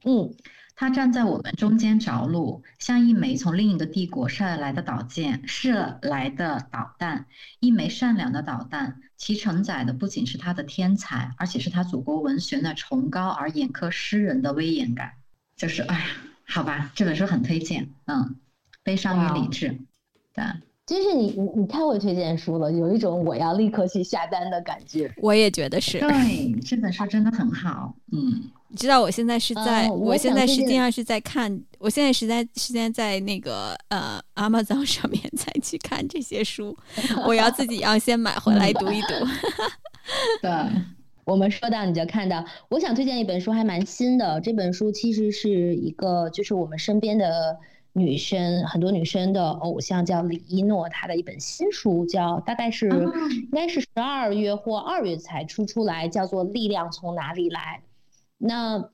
[0.03, 0.35] 嗯，
[0.75, 7.27] 他站在我们中间着陆，像一枚从另一个帝国射来的导箭，射来的导弹，
[7.61, 8.99] 一枚善良的导弹。
[9.17, 15.13] 其承载的不仅是他的天才，而且是他祖国文学那崇高而严苛诗人的威严感。
[15.55, 16.05] 就是，哎呀，
[16.45, 17.89] 好吧，这本书很推荐。
[18.05, 18.35] 嗯，
[18.83, 19.79] 悲伤与理哇智。
[20.33, 20.43] 对。
[20.85, 25.11] 真是你你你太会推荐书了，有一种我要立刻去下单的感觉。
[25.17, 25.99] 我也觉得是。
[25.99, 27.91] 对，这本书真的很好。
[28.11, 36.77] 嗯，你知道我现在是在，呃我我现在实际上是在看，我现在实在实在在那个呃 Amazon 上面再去看这些书，
[37.25, 39.07] 我要自己要先买回来读一读。
[40.43, 40.51] 对，
[41.23, 44.39] 我们说到你就看到，我想推荐一本书，还蛮新的。
[44.39, 47.57] 这本书其实是一个，就是我们身边的
[47.97, 57.81] 女生，很多女生的偶像叫李一诺，她的一本新书叫，大概是、哦应该是十二月或二月才出出来，叫做《力量从哪里来》。
[58.37, 58.89] 那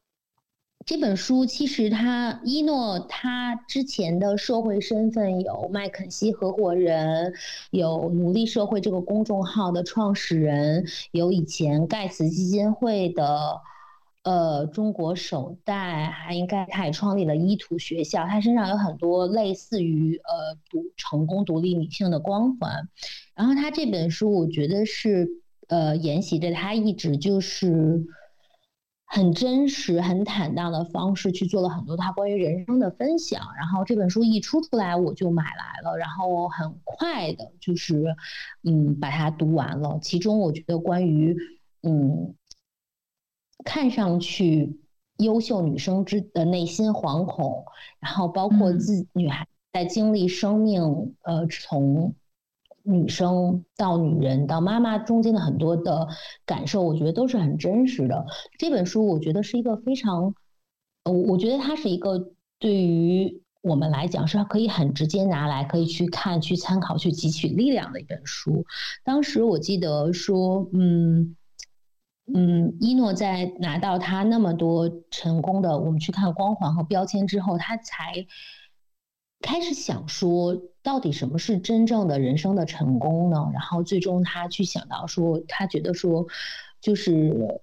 [0.85, 7.33] 这本书其实他一诺他之前的社会身份有麦肯锡合伙人，
[7.71, 13.61] 有奴隶社会这个公众号的创始人，有以前盖茨基金会的
[14.23, 22.87] 呃中国首代，还应该他也创立了伊图学校，他身上有很多类似于呃独成功独立女性的光环。
[23.35, 25.27] 然后他这本书我觉得是
[25.67, 28.05] 呃沿袭着他一直就是。
[29.13, 33.41] 很真实、很坦荡的方式去做了很多他关于人生的分享。
[33.57, 38.15] 然后这本书一出出来，我就买来了，然后很快的就是
[38.63, 39.99] 嗯把它读完了。
[40.01, 41.35] 其中我觉得关于
[41.83, 42.33] 嗯
[43.63, 44.79] 看上去
[45.17, 47.65] 优秀女生之的内心惶恐，
[47.99, 52.13] 然后包括自女孩在经历生命呃从。
[52.83, 56.07] 女生到女人到妈妈中间的很多的
[56.47, 58.25] 感受，我觉得都是很真实的。
[58.57, 60.33] 这本书我觉得是一个非常，
[61.05, 68.65] 我我觉得它是一个对于我们来讲是可以很直接拿来可以去看、去参考、去汲取力量的一本书。
[69.03, 71.35] 当时我记得说，嗯
[72.33, 78.25] 嗯，一诺在拿到他那么多成功的，我们去看光环和标签之后，他才
[79.41, 80.61] 开始想说。
[80.83, 83.51] 到底什么是真正的人生的成功呢？
[83.53, 86.25] 然后最终他去想到说，他觉得说，
[86.81, 87.61] 就是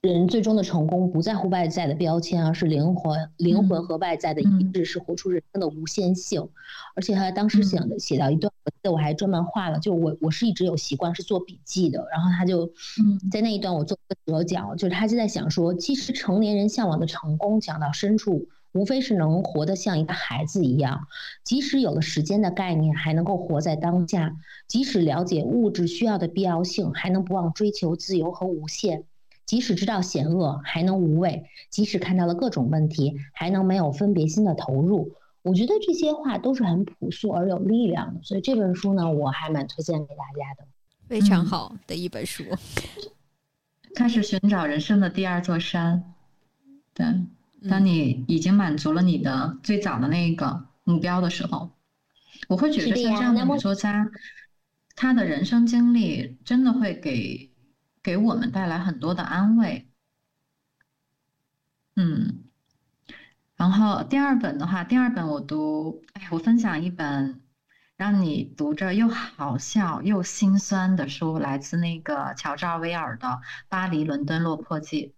[0.00, 6.48] 人最终的成功不在乎外在的标签，而是灵魂、灵魂和外在的一致，是活出人生的无限性。
[6.94, 8.52] 而且他当时想的写到一段，
[8.90, 12.70] 我还专门画了，就我我是一直有习惯是做笔记的，然后他就
[13.30, 18.48] 在那一段我做个折角，就是他就在想说，其实成年人向往的成功，讲到深处。
[18.74, 21.06] 无非是能活得像一个孩子一样，
[21.44, 24.30] 即使有了时间的概念，还能够活在当下；
[24.66, 29.02] 即使了解物质需要的必要性，还能不忘追求自由和无限；
[29.52, 35.12] 即使知道险恶，还能无畏；即使看到了各种问题，还能没有分别心的投入。
[35.42, 40.66] 我觉得这些话都是很朴素而有力量的，所以这本书呢，我还蛮推荐给大家的。
[41.06, 42.44] 非常好的一本书，
[43.94, 46.02] 开始寻找人生的第二座山。
[46.94, 47.06] 对。
[47.68, 51.68] 当你已经满足了你的最早的那个目标的时候，
[52.48, 54.10] 我会觉得像这样的女作家，
[54.96, 57.51] 她的人生经历真的会给
[58.02, 59.88] 给我们带来很多的安慰。
[61.94, 62.44] 嗯，
[63.56, 67.42] 然后第二本的话，第二本我读，哎，我分享一本
[67.96, 73.28] 让你读着又好笑又心酸的书，来自那个乔治·奥威尔的
[73.68, 75.14] 《巴黎伦敦落魄记》。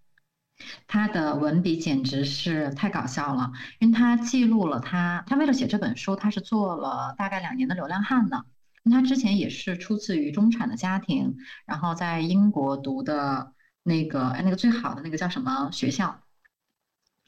[0.86, 8.44] 他的文笔简直是太搞笑了，因为他记录了他，他为了写这本书，他是做了大概两年的流浪汉呢。
[8.90, 16.20] 他之前也是出自于中产的家庭，然后在英国读的那个哎那个最好的那个叫什么学校，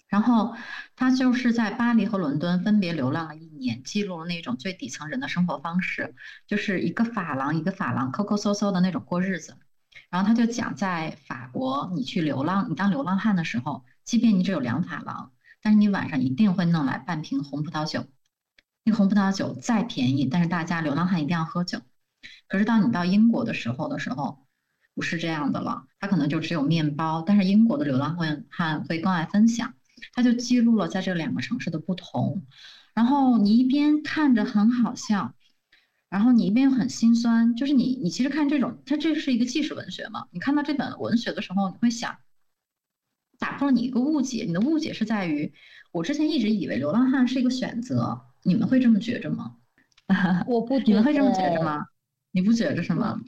[0.08, 0.54] 然后
[0.94, 6.14] 他就是在巴黎和伦敦分别流浪了一年，记录了那种最底层人的生活方式，
[6.46, 9.56] 就是一个法郎一个法郎抠抠搜搜的那种过日子。
[10.10, 18.06] 然后他就讲，在法国，你去流浪，你当流浪汉的时候，即便你只有两法郎，但是你晚上一定会弄来半瓶红葡萄酒。
[18.86, 21.80] 那红葡萄酒再便宜，但是大家流浪汉一定要喝酒。
[22.46, 24.46] 可是当你到英国的时候的时候，
[24.94, 27.20] 不是这样的了，他可能就只有面包。
[27.20, 28.16] 但是英国的流浪
[28.48, 29.74] 汉会更爱分享，
[30.12, 32.46] 他就记录了在这两个城市的不同。
[32.94, 35.34] 然后你一边看着很好笑。
[36.08, 40.28] 然后你一边又很心酸，就是你，你其实看这种，它这是一个纪实文学嘛？
[40.30, 42.16] 你看到这本文学的时候，你会想，
[43.40, 44.44] 打破了你一个误解。
[44.46, 45.52] 你的误解是在于，
[45.90, 49.56] 我之前一直以为流浪汉是一个选择，你们会这么觉着吗？
[50.46, 51.84] 我不， 你们会这么觉着吗？
[52.30, 53.20] 你不觉着是吗？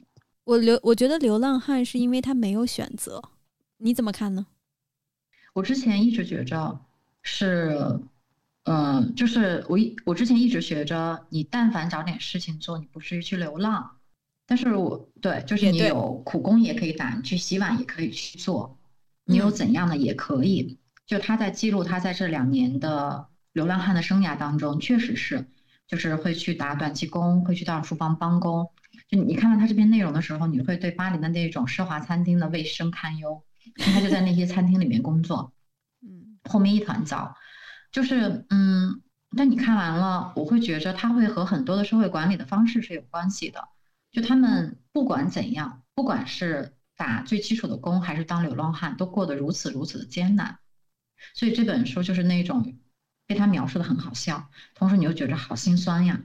[0.45, 3.21] 我流，我觉得流浪汉是因为他没有选择，
[3.77, 4.47] 你怎么看呢？
[5.53, 6.79] 我之前一直觉着
[7.21, 7.99] 是。
[8.63, 13.97] 嗯，就是我一我之前一直学着，你但凡找点事情做，你不至于去流浪。
[14.45, 18.77] 但是我对，就是你有苦工也可以打，你去洗碗也可以去做，
[19.25, 20.77] 你有怎样的也可以。
[21.07, 23.27] 就他在记录他在这两年的
[23.59, 25.45] 流浪汉的生涯当中，确实是，
[25.85, 28.71] 就是会去打短期工，会去到厨房帮工。
[29.09, 33.43] 就你看到他这篇内容的时候，你会对巴黎的那种奢华餐厅的卫生堪忧，
[33.75, 35.51] 他就在那些餐厅里面工作，
[36.01, 37.35] 嗯，后面一团糟。
[37.91, 39.01] 就是，嗯，
[39.35, 43.67] 但你看完了，我会觉着他会和很多的社会管理的方式是有关系的。
[44.09, 50.59] 就他们不管怎样，不管是打最基础的工，还是当流浪汉，都过得如此如此的艰难。
[51.33, 52.77] 所以这本书就是那种
[53.29, 56.19] 被他描述的很好笑，同时你又觉着好心酸呀。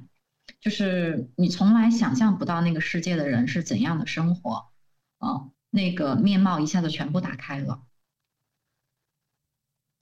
[0.58, 4.70] 就是你从来想象不到那个世界的人是怎样的生活，
[5.18, 7.82] 啊，那个面貌一下子全部打开了。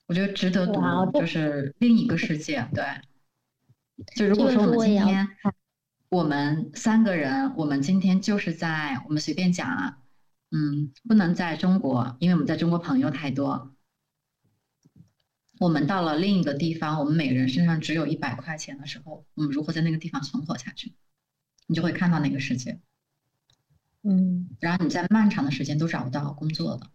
[0.06, 0.80] 我觉得值得读，
[1.18, 2.68] 就是另一个世界。
[2.72, 2.84] 对，
[4.14, 5.28] 就如果说我们今天，
[6.08, 9.98] 我们三个人，我们今天就是在我们随便讲啊，
[10.52, 13.71] 嗯，不能在中国，因为我们在中国朋友太多。
[15.62, 20.92] 我们到了另一个地方，我们每个人身上只有一百块钱的时候，我们如何在那个地方存活下去？
[21.68, 22.80] 你就会看到那个世界。
[24.02, 26.90] 嗯，然后你在漫长的时间都找不到工作的。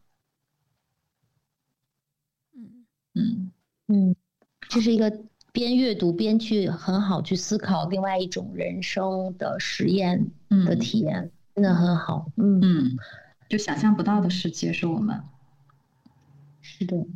[3.88, 4.14] 嗯，
[4.68, 12.30] 这是一个边阅读边去很好去思考另外一种人生的实验的体验，真的很好。
[12.36, 12.98] 嗯嗯，
[13.48, 15.24] 就想象不到的世界是我们。
[16.60, 17.08] 是的。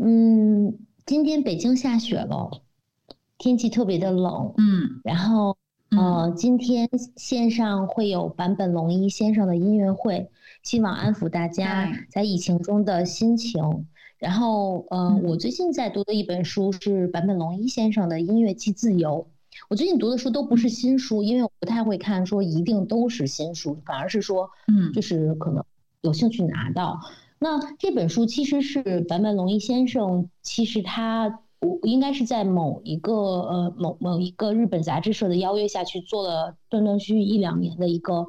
[0.00, 2.62] 嗯，今天北京下雪了，
[3.36, 4.54] 天气特别的冷。
[4.56, 5.56] 嗯，然后
[5.90, 10.30] 呃，今天线上会有坂本龙一先生的音乐会，
[10.62, 13.86] 希望安抚大家在疫情中的心情。
[14.18, 19.26] 然后，呃，我最近在读的一本书是坂本龙一先生的《音乐即自由》。
[19.68, 25.64] 我最近读的书都不是新书，因为我不太会看说一定都是新书，反而是说，嗯，就是可能
[26.02, 27.00] 有兴趣拿到。
[27.38, 38.26] 那这本书其实是坂本龙一先生，其实他我应该是在某一个呃某某一个日本杂志社的邀约下去做了断断续续一两年的一个。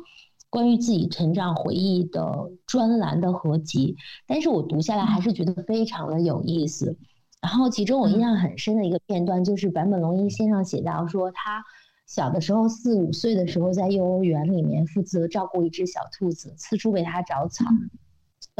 [0.52, 3.96] 关于自己成长回忆的专栏的合集，
[4.26, 6.98] 但是我读下来还是觉得非常的有意思。
[7.40, 11.64] 然后其中我印象很深的一个片段，就是坂本龙一先生写到说，他
[12.08, 17.66] 小的时候四五岁的时候，在幼儿园里面负责照顾一只小兔子，四处为它找草。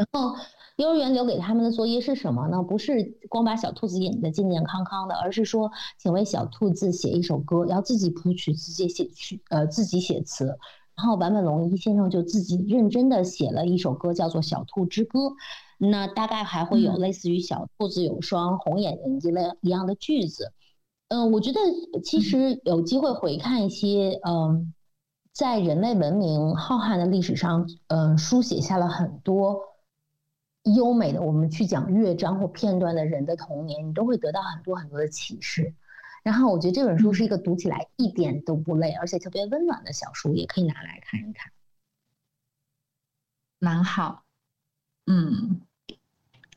[0.00, 0.34] 然后
[0.76, 2.62] 幼儿园留给他们的作业是什么呢？
[2.62, 10.56] 不是光把小兔子演的健健康康的，而是说，请为小兔子写一首歌，要自己谱曲，自己写曲，呃，自己写词。
[10.96, 15.18] 然后坂本龙一先生就自己认真的写了一首歌，叫做《小兔之歌》。
[15.76, 20.52] 那大概还会有类似于“小兔子有双红眼睛”一类一样的句子。
[21.08, 21.60] 嗯，我觉得
[22.02, 24.72] 其实有机会回看一些，嗯，
[25.32, 29.58] 在人类文明浩瀚的历史上，嗯，书写下了很多
[30.64, 35.74] 优美的，我们去讲乐章或片段的人的童年，你都会得到很多很多的启示。
[36.22, 41.50] 然后我觉得这本书是一个读起来一点都不累，而且特别温暖的小书，也可以拿来看一看，
[43.58, 44.24] 蛮好。
[45.06, 45.62] 嗯，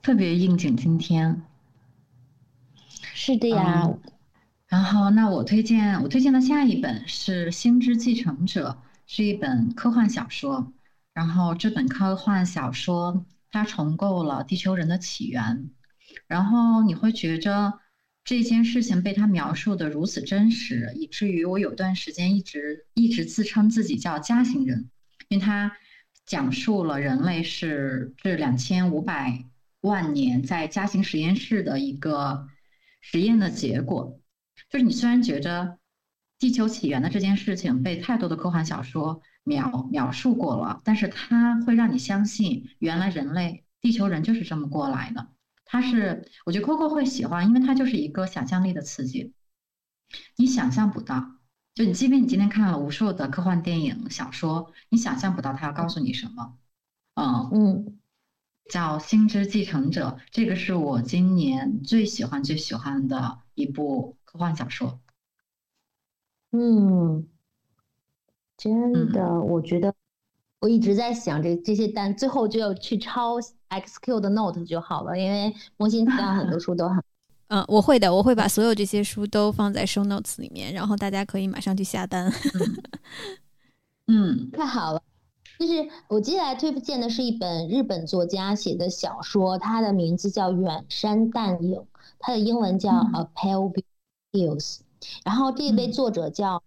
[0.02, 1.42] 特别应景今天。
[3.14, 3.90] 是的呀。
[4.68, 8.72] 然后，那我推荐我推荐的下一本是《星之继承者》，
[9.06, 10.74] 是一本科幻小说。
[11.14, 13.24] 然后这本科幻小说
[13.54, 15.70] 它重构了地球人的起源，
[16.28, 17.80] 然后你会觉着。
[18.26, 24.90] 这件事情被他描述的如此真实，以至于我有段时间一直一直自称自己叫嘉兴人，
[25.28, 25.74] 因为他
[26.26, 29.44] 讲述了人类是这两千五百
[29.82, 32.48] 万年在嘉兴实验室的一个
[33.02, 34.18] 实验的结果。
[34.70, 35.78] 就是你虽然觉着
[36.40, 45.28] 地球起源的这件事情被太多的科幻小说描描述过了，但是它会让你相信，原来人类地球人就是这么过来的。
[45.66, 49.34] 它是，我觉得 Coco 会喜欢，因为它就是一个想象力的刺激，
[50.36, 51.40] 你想象不到，
[51.74, 56.58] 就你即便你今天看了无数的科幻电影、小说，你想象不到它要告诉你什么。
[57.16, 58.00] 嗯嗯，
[58.70, 65.00] 叫《星之继承者》，这个是我今年最喜欢、最喜欢的一部科幻小说。
[66.52, 67.28] 嗯，
[68.58, 69.94] 真的，我觉得。
[70.60, 73.36] 我一直在想这这些单，最后就要去抄
[73.68, 77.04] XQ 的 Note 就好了，因为模型提到很多 书都很，
[77.50, 82.32] 嗯，我会的，我会把所有这些书都放在 Show Notes 里面，然后大家可以马上去下单。
[84.08, 85.02] 嗯，太好了。
[85.60, 91.76] 就是我接下来推荐的是一本日本作家写的小说，它的名字叫《远山淡影》，
[92.20, 93.84] 它的英文叫 A Pale
[94.32, 94.80] Hills，
[95.26, 96.64] 然后这位作者叫。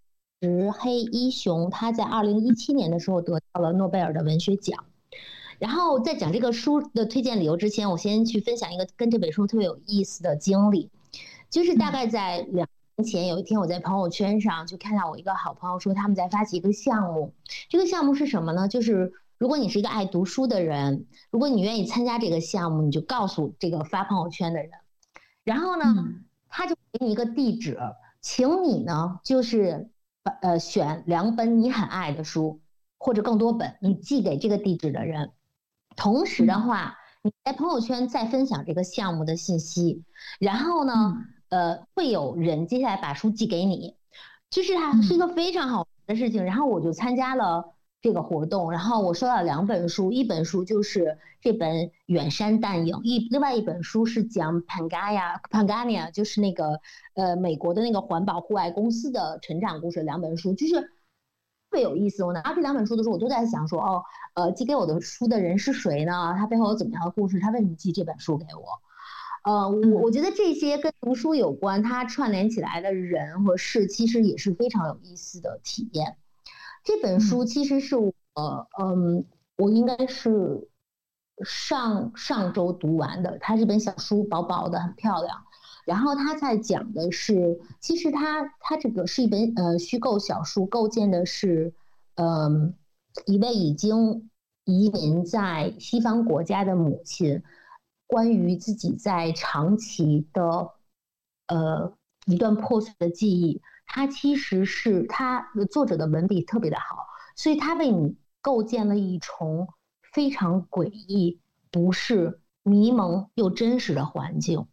[0.47, 4.85] 石黑一雄，他在二零一七年的时候得到了诺贝尔的文学奖。
[5.59, 10.89] 然后在讲这个书的推荐理由之前，我先去分享一个跟这本书特别有意思的经历，
[11.51, 17.35] 就是大概在两年前，有一天我在朋友圈上就看到我一个好朋友说他们在发起一个项目。
[17.69, 18.69] 这个项目是什么呢？
[18.69, 24.71] 就是如果你是一个爱读书的人，如果你愿意参加这个项目，你就告诉这个发朋友圈的人，
[25.43, 26.07] 然后呢，
[26.49, 27.77] 他就给你一个地址，
[28.21, 29.91] 请你呢就是。
[30.43, 32.61] 呃，选两本你很爱的书，
[32.99, 35.33] 或者更多本，你寄给这个地址的人。
[35.97, 40.05] 同时的话，你在朋友圈再分享这个项目的信息，
[40.39, 41.17] 然后呢，
[41.49, 43.97] 呃，会有人接下来把书寄给你，
[44.51, 46.45] 就是它是一个非常好的事情。
[46.45, 47.76] 然后我就参加了。
[48.03, 56.81] 这个活动，然后我收到两本书，一本书就是这本《远山淡影》，一另外一本书是讲 Pangaya Pangania，就是那个
[57.15, 60.03] 呃美国的那个环保户外公司的成长故事。
[60.03, 60.89] 两本书就是特
[61.73, 62.23] 别有意思。
[62.23, 64.03] 我拿到这两本书的时候，我都在想说，哦，
[64.35, 66.35] 呃，寄给我的书的人是谁呢？
[66.39, 67.41] 他背后有怎么样的故事？
[67.41, 69.51] 他为什么寄这本书给我？
[69.51, 76.17] 呃，我我觉得这些跟读书有关，它串联起来的人和事，其实也是非常有意思的体验。
[76.87, 78.13] 这本书其实是我，
[78.79, 79.27] 嗯，
[79.59, 80.69] 我应该是
[81.45, 85.43] 上上周读完的，它是本小书，薄薄的，很漂亮。
[85.85, 91.75] 然后他在讲的是，其实他他这个是一本呃虚构小书，构建的是，
[92.15, 92.75] 嗯，
[93.25, 94.31] 一位已经
[94.65, 97.43] 移民在西方国家的母亲，
[98.07, 100.71] 关于自己在长期的，
[101.49, 101.93] 呃
[102.27, 103.61] 一段破碎的记忆。
[103.87, 109.69] 他其实是他作者的文笔特别的好，所以他为你构建了一重
[110.13, 114.67] 非常诡异、不是迷蒙又真实的环境。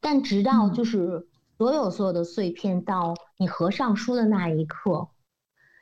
[0.00, 1.26] 但直到就是
[1.58, 5.08] 所有所有的碎片到你合上书的那一刻，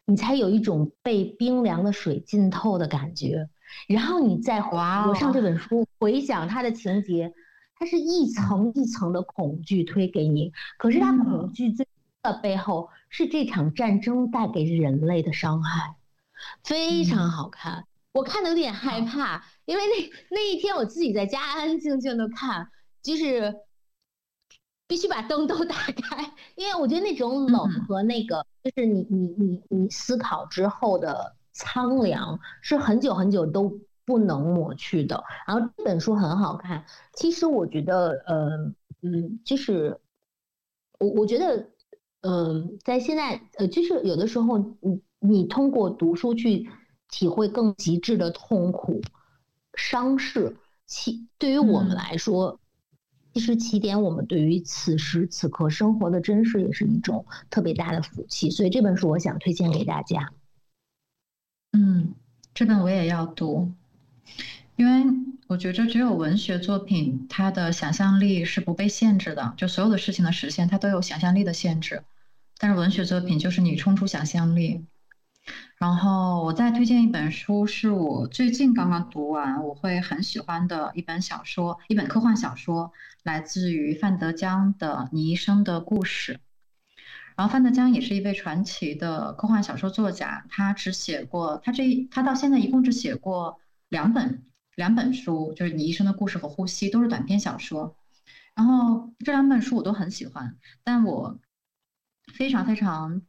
[0.06, 3.48] 你才有一种被冰凉的水浸透的感觉。
[3.88, 7.34] 然后你再合上这本书，回想它的情节，
[7.76, 10.52] 它是一层一层的恐惧推给你。
[10.78, 11.90] 可是它恐惧最的
[12.32, 15.96] 背后是这场战争带给人类的伤害，
[16.62, 17.86] 非常好看。
[18.12, 22.70] 我看的有点害怕，因为那那一天我自己在家安安静静的看，
[23.02, 23.60] 就是。
[24.86, 35.24] 必须把灯都打开，因为我觉得那种冷和那个，就是你你你你思考之后的苍凉，是很久很久都不能抹去的。
[35.46, 38.50] 然后这本书很好看，其实我觉得，呃
[39.00, 39.98] 嗯，就是
[40.98, 41.66] 我我觉得，
[42.26, 46.68] 嗯，在现在，呃，就是有的时候，你你通过读书去
[47.10, 49.02] 体会更极致的痛苦、
[49.74, 50.56] 伤势，
[50.86, 52.58] 其对于我们来说。
[53.34, 58.48] 其实起点，我们对于此时此刻生活的真实，也是一种特别大的福气。
[58.48, 60.30] 所以这本书，我想推荐给大家。
[61.72, 62.14] 嗯，
[62.54, 63.72] 这本我也要读，
[64.76, 65.12] 因为
[65.48, 72.04] 我觉着只有文学作品，它的想象力是不被限制的，就所有的事情的实现，它都有想象力的限制。
[72.59, 74.84] 但是文学作品就是你冲出想象力。
[75.76, 82.90] 然后我再推荐一本书，是我最近刚刚读完，我会很喜欢的一本小说，一本科幻小说，
[83.24, 86.34] 来自于范德江的《你一生的故事》。
[87.36, 94.44] 然后范德江也是一位传奇的科幻小说作家，他只写过他这他到现在一共只写过两本
[94.76, 97.96] 两本书，就是《你一生的故事》和《呼吸》，都是短篇小说。
[98.55, 101.38] 然后这两本书我都很喜欢，但我
[102.32, 103.22] 非常非常。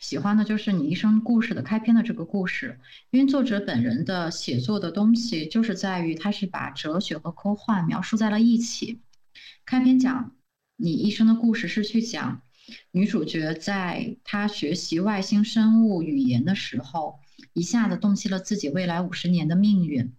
[0.00, 2.80] 喜欢的就是你一生故事的开篇的这个故事，
[3.10, 9.02] 因为作者本人的写作的东西就是在于他是把哲学和科幻描述在了一起。
[9.66, 10.34] 开篇讲
[10.76, 12.40] 你一生的故事是去讲
[12.92, 17.20] 女主角在她学习外星生物语言的时候，
[17.52, 20.14] 一下子洞悉了自己未来五十年的命运。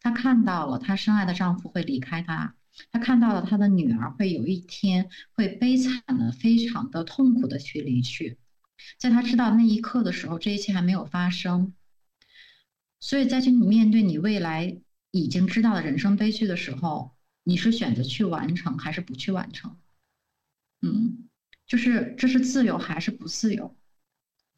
[0.00, 2.54] 她看到了她深爱的丈夫会离开她，
[2.90, 8.38] 他看到了他的女儿会有一天会悲惨的、非常的痛苦的去离去。
[8.98, 11.74] 在他知道那一刻的时候，这一切还没有发生。
[13.00, 19.76] 所以，在去你面对你未来已经知道的人生悲剧的时候，你是选择去完成还是不去完成？
[20.82, 21.28] 嗯，
[21.66, 23.77] 就是这是自由还是不自由？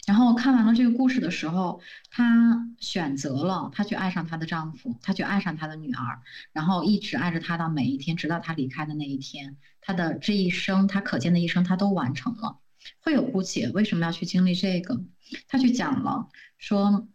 [0.06, 1.80] 然后看完了这个故事的时候，
[2.10, 6.20] 她选择了，她去爱上她的丈夫，她去爱上她的女儿，
[6.52, 9.56] 然后一直爱着她到每一天，直到她离开的那一天。
[9.80, 12.58] 她的这一生，她可见的一生，她都完成了。
[13.00, 15.04] 会有不解，为什么要去经历这个？
[15.48, 16.28] 她去讲了，
[16.58, 17.06] 说，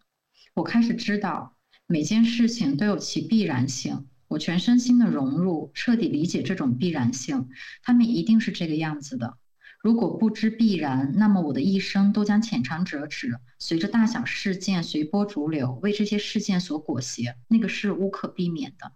[0.53, 1.57] 我开始知道
[1.87, 7.49] 每件事情都有其必然性，我全身心的融入，彻底理解这种必然性，
[7.83, 9.37] 他们一定是这个样子的。
[9.85, 18.93] 如果不知必然，那么我的一生都将浅尝辄止，随着大小事件随波逐流，为这些事件所裹挟，那个是无可避免的。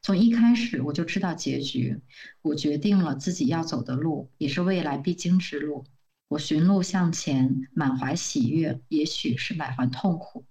[0.00, 1.98] 从一开始我就知道结局，
[2.40, 5.84] 我决定了自己要走的路，也是未来必经之路。
[6.28, 10.44] 我寻路向前，满怀喜悦，也许是满怀痛苦。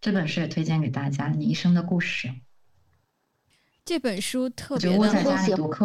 [0.00, 2.26] 这本书也推荐给大家，《你一生的故事》。
[3.88, 5.08] 这本书特别的，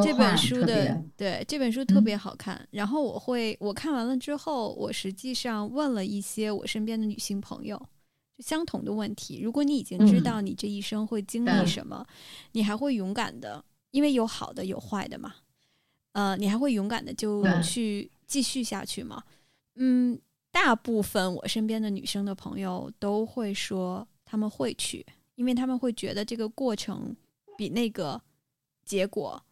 [0.04, 2.68] 这本书的对这本书特别好看。
[2.70, 7.78] 然后我会，我看完了之后，我实际上问了一些我身边的女性朋友，
[8.38, 9.40] 就相同的问题。
[9.42, 12.06] 如果你已经知道你这一生会经历什么，
[12.52, 15.36] 你还会勇敢的，因为有好的有坏的嘛。
[16.12, 18.12] 呃，你还会勇敢的就去。
[18.26, 19.24] 继续下去吗？
[19.76, 20.20] 嗯，
[20.52, 27.16] 大部分我身边的女生的朋友都会说他们会去，因为他们会觉得这个过程
[27.58, 28.22] 比那个
[28.86, 29.44] 结果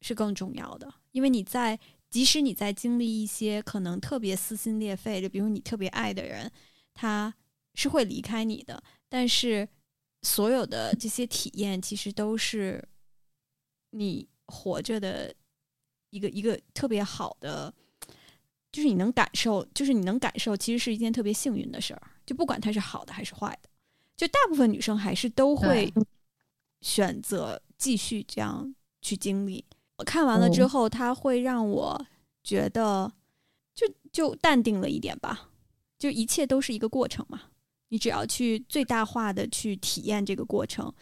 [0.00, 0.92] 是更重要的。
[1.12, 1.78] 因为你在，
[2.10, 6.50] 即使你在经历一些可能特别撕心裂肺的，比如你特别爱的人，
[6.94, 7.34] 他
[7.74, 9.68] 是会离开你的，但是
[10.22, 12.86] 所有的这些体验其实都是
[13.90, 15.34] 你活着的
[16.10, 17.72] 一个一个特别好的。
[18.70, 22.02] 就是你能感受，就是你能感受，其实是一件特别幸运的事儿。
[22.26, 23.68] 就不管它是好的还是坏的，
[24.14, 25.90] 就大部分女生还是都会
[26.80, 29.64] 选择继续这样去经历。
[29.96, 32.06] 我看完了之后，它会让我
[32.42, 33.12] 觉得
[33.74, 35.50] 就就淡定了一点吧，
[35.98, 37.40] 就一切都是一个过程嘛，
[37.88, 40.92] 你只要去最大化的去体验这个过程，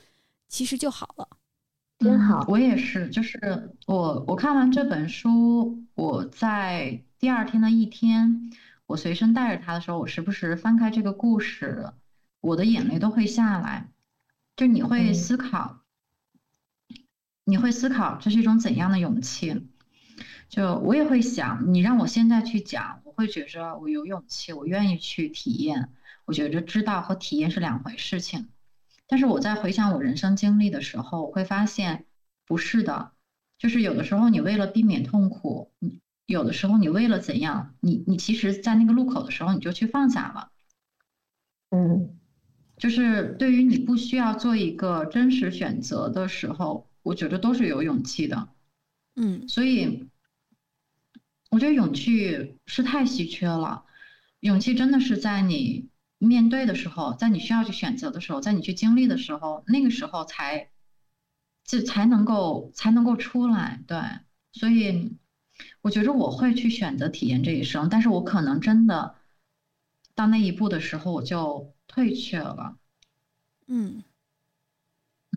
[0.48, 1.28] 其实就好了。
[1.98, 8.50] 真好，我也是，就是我我看完这本书，我在第二天的一天，
[8.86, 11.90] 我随身带着它的时候，我时不时翻开这个故事，
[12.40, 13.90] 我的眼泪都会下来。
[14.56, 15.82] 就你会思考，
[17.44, 19.68] 你会思考这是一种怎样的勇气？
[20.48, 25.92] 就我也会想，你让我现在去讲，我会觉着我有勇气，我愿意去体验。
[26.24, 28.48] 我觉着知道和体验是两回事情。
[29.06, 32.06] 但是我在回想我人生经历的时候，我会发现
[32.46, 33.12] 不是的，
[33.58, 40.50] 就是有的时候你为了避免痛苦，你有的时候你为了怎样，你你其实，在那个路口的时候你就去放下了，
[41.70, 42.18] 嗯，
[42.78, 48.48] 就是对于你不需要做一个真实选择的时候，我觉得都是有勇气的，
[49.16, 50.08] 嗯，所以
[51.50, 53.84] 我觉得勇气是太稀缺了，
[54.40, 55.88] 勇气真的是在你。
[56.18, 60.70] 面对的时候，在你需要去选择的时候，在你去经历的时候，那个时候才
[61.66, 63.82] 就才能够才能够出来。
[63.86, 63.98] 对，
[64.50, 65.18] 所以
[65.82, 69.14] 我觉着我会去选择体验这一生，但是我可能真的
[70.14, 72.76] 到那一步的时候，我就退却了。
[73.68, 74.04] 嗯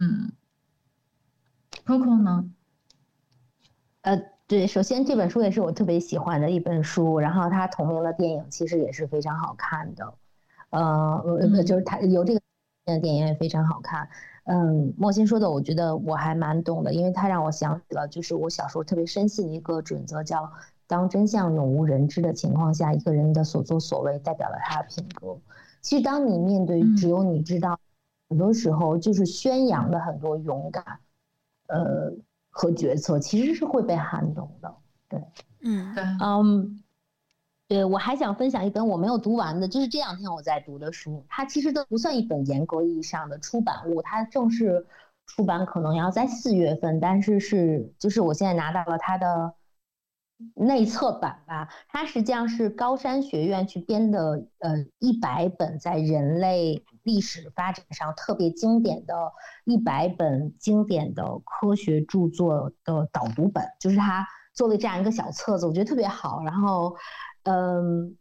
[0.02, 0.30] 嗯
[1.86, 2.52] ，Coco 呢？
[4.02, 10.14] 呃，对，首先这本书也是我特别喜欢的一本书，然后它同名的电影其实也是非常好看的。
[10.72, 12.42] 呃，就是它有这个
[13.00, 14.10] 电影也非常好看。
[14.44, 20.52] 嗯，莫欣说的，我觉得我还蛮懂的，因为他让我想起了，就是我小时候特别深信的一个准则，叫
[20.88, 25.38] 当真相永无人知的情况下，一个人的所作所为代表了他的品格。
[25.82, 27.80] 其实，当你面对只有你知道，
[28.30, 31.00] 很多时候就是宣扬的很多勇敢，
[31.68, 32.12] 呃，
[32.50, 34.76] 和决策其实是会被撼动的。
[35.08, 35.24] 对，
[35.62, 36.84] 嗯，对，嗯。
[37.68, 41.24] 对，我还想分享一本我没有读完的，就是这两天我在读的书。
[41.30, 44.88] 它其实都不算一本严格意义上的出版物，它正式
[45.28, 49.54] 出版可能要在四月份，但是是就是我现在拿到了它的
[50.56, 51.70] 内测版吧。
[51.88, 59.14] 它实际上是高山学院去编的，呃，一百本在人类历史发展上特别经典的
[59.66, 66.44] 一百本经典的科学著作的导读本，就是他做了这样一个小册子，我觉得特别好。
[66.44, 66.96] 然后。
[67.44, 68.18] 嗯，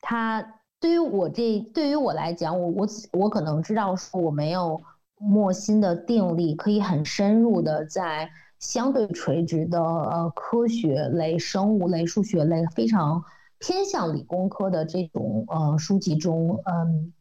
[0.00, 4.80] 他对于我这对于我来讲，我我我可能知道说我没有
[5.18, 8.30] 莫心的定力，可以很深入的在
[8.62, 13.22] 相对垂直的呃科学类、生物类、数学类非常
[13.58, 17.12] 偏向理工科的这种呃书籍中，嗯，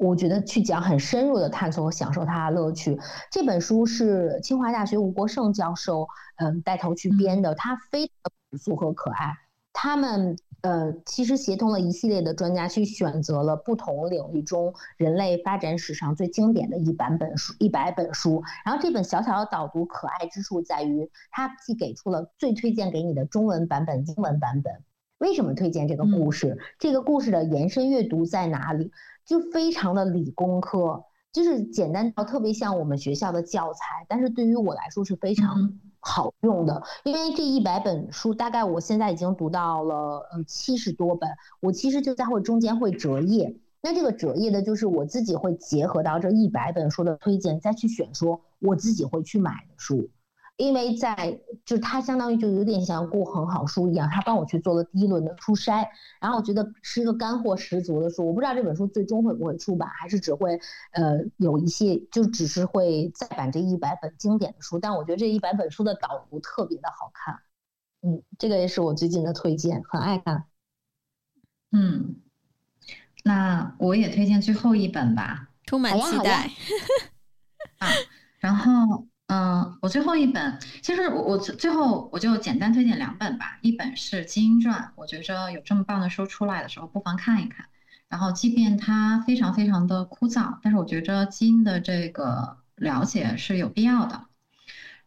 [0.00, 2.96] 我觉得去讲很深入的探索和享受它的乐趣。
[3.32, 6.06] 这本书是清华大学吴国胜教授
[6.36, 8.14] 嗯带头去编的，它非常
[8.50, 9.36] 朴素和可爱。
[9.72, 18.42] 他们呃，其实协同了一系列的专家去选择了不同领域中人类发展史上最经典的一版本书一百本书。
[18.64, 24.84] 然后这本小小的导读可爱之处在于，它既给出了最推荐给你的中文版本、英文版本。
[25.16, 26.58] 为什么推荐这个故事？
[26.78, 28.90] 这个故事的延伸阅读在哪里？
[29.24, 35.78] 就非常的理工科，就是简单到特别像我们学校的教材，但是对于我来说是非常。
[36.00, 41.28] 好用的，因为这一百本书大概我现在已经读到了呃七十多本，
[41.60, 50.08] 我其实就在会中间会折页，那这个折页的就是我自己会结合到这一百本书的推荐，再去选说我自己会去买的书。
[50.60, 55.88] 因为在就是它相当于就有点像顾很好书一样，他帮我去做了第一轮的初筛，
[56.20, 58.26] 然后我觉得是一个干货十足的书。
[58.26, 60.60] 我不知道这本书最终会不会出版，还是只会
[60.92, 64.78] 呃有一些就只是会再版这一百本经典的书。
[64.78, 67.40] 但我觉得这一百本书的导读特别的好看，
[68.02, 70.44] 嗯，这个也是我最近的推荐，很爱看。
[71.72, 72.16] 嗯，
[73.24, 76.50] 那我也推荐最后一本吧，充满期待。
[77.80, 77.88] 啊，
[78.38, 79.06] 然后。
[79.32, 83.58] 嗯，我最后一本，其实我我最后我就简单推荐两本吧。
[83.62, 87.66] 一本是《基因传》，我觉着有这么棒的书出来的时候，不妨看一看。
[88.08, 94.26] 然后，即便它非常非常的枯燥，但是我觉着基因的这个了解是有必要的。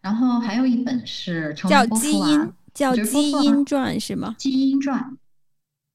[0.01, 2.39] 然后还有一本是叫《基因》，
[2.73, 4.33] 叫《基因传》是吗？
[4.41, 4.99] 《基因传》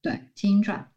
[0.01, 0.89] 对，《基因传》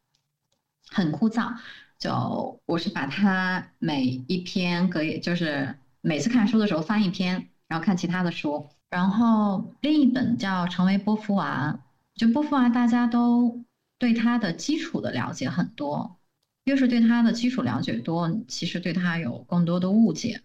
[0.95, 1.55] 很枯燥，
[1.97, 5.75] 就我是把它每一篇可以就是。
[6.03, 8.69] 每次看书的时候翻一篇，然后看其他的书。
[8.89, 11.79] 然后另一本叫《成为波伏娃》，
[12.19, 13.63] 就波伏娃大家都
[13.97, 16.17] 对他的基础的了解很多，
[16.65, 20.41] 越是对他的基础了解多，其实对他有更多的误解。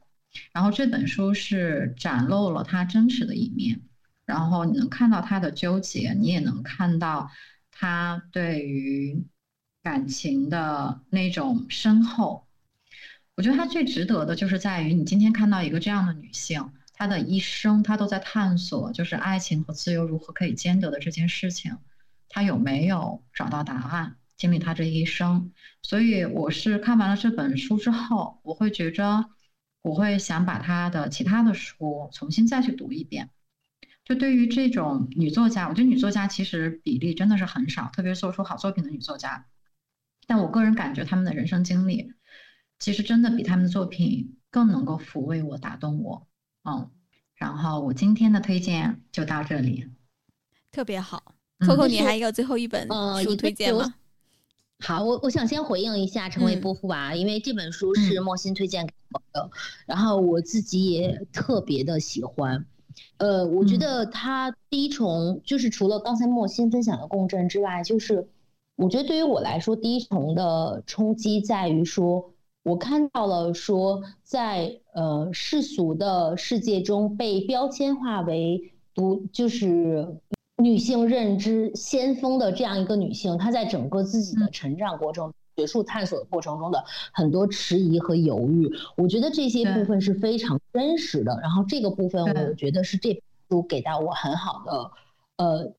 [0.52, 3.80] 然后这本书是展露了他真实的一面，
[4.24, 7.28] 然后你能看到他的纠结，你也能看到
[7.72, 9.24] 他对于
[9.82, 12.46] 感情的那种深厚。
[13.34, 21.78] 我觉得他最值得的就是在于你今天看到一个这样的女性，她的一生她都在探索，就是爱情和自由如何可以兼得的这件事情，
[22.28, 24.16] 她有没有找到答案？
[24.36, 29.26] 经历她这一生，所以我是看完了这本书之后，我会觉着。
[29.82, 33.30] 我会想把她的其他的书重新再去读一遍。
[34.04, 39.46] 就对于这种女作家，我觉得女作家其实比例真的是很少，特别是做出好作品的女作家。
[40.26, 42.12] 但我个人感觉他们的人生经历，
[42.80, 46.26] 其实真的比他们的作品更能够抚慰我、打动我。
[46.66, 46.90] 嗯，
[47.36, 49.86] 然后我今天的推荐就到这里，
[50.72, 51.34] 特别好。
[51.60, 52.86] Coco，你还有最后一本
[53.22, 53.94] 书推荐吗？
[54.80, 59.50] 好，我我想先回应一下《成为波伏娃》，因为这本书是莫欣推荐给我的，
[59.86, 62.66] 然后我自己也特别的喜欢。
[63.16, 68.28] 呃，我觉得他第一重就是除了刚才莫欣分享的共振之外，就是
[68.74, 72.34] 我觉得对于我来说，第一重的冲击在于说，
[72.66, 80.18] 我看到了说，在呃世俗的世界中被标签化为独就是。
[80.62, 91.38] 女性认知先锋的这样一个女性，她在整个自己的成长过程、学术探索的过程中的很多迟疑和犹豫，我觉得这些部分是非常真实的。
[91.42, 94.90] 然后这个部分，我觉得是这本书给到我很好的
[95.36, 95.72] 呃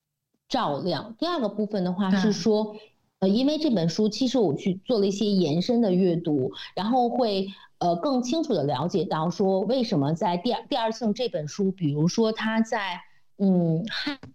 [0.47, 1.15] 照亮。
[1.17, 2.75] 第二个部分的话是说，
[3.20, 7.47] 呃，因为这本书其实我去做了一些延伸的阅读，然后会
[7.80, 13.01] 呃更清楚的了解到说，为什么在第二第二性这本书，比如说它在
[13.38, 14.34] 嗯汉语。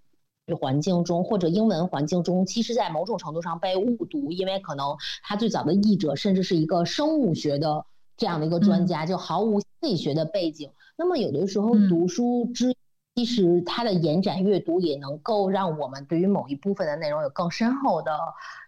[0.61, 10.71] 环境中或者英文环境中，其实在某种程度上被误读，因为可能他最早的译者甚至是一个生物学的这样的一个专家，就毫无心理学的背景。
[10.99, 12.75] 那么有的时候读书之，
[13.15, 18.19] 其实它的延展阅读也能够让我们对于某一部分的内容有更深厚的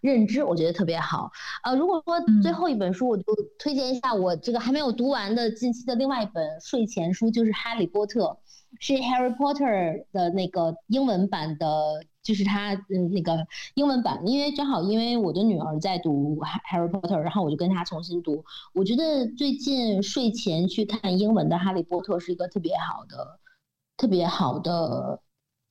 [0.01, 1.31] 认知，我觉得特别好。
[1.63, 3.23] 呃，如果说最后一本书，我就
[3.57, 8.25] 推荐一下我这个还没有读完的近期的另外一本睡前书，就是《哈利波特》。
[8.77, 16.37] 是 Harry Potter 的那个英文版的，就是他嗯那个英文版，因为正好因为我的女儿在读
[16.69, 18.43] Harry Potter，然后我就跟她重新读。
[18.73, 23.39] 我觉得最近睡前去看英文的哈利波特是一个特别好的、
[23.97, 25.19] 特别好的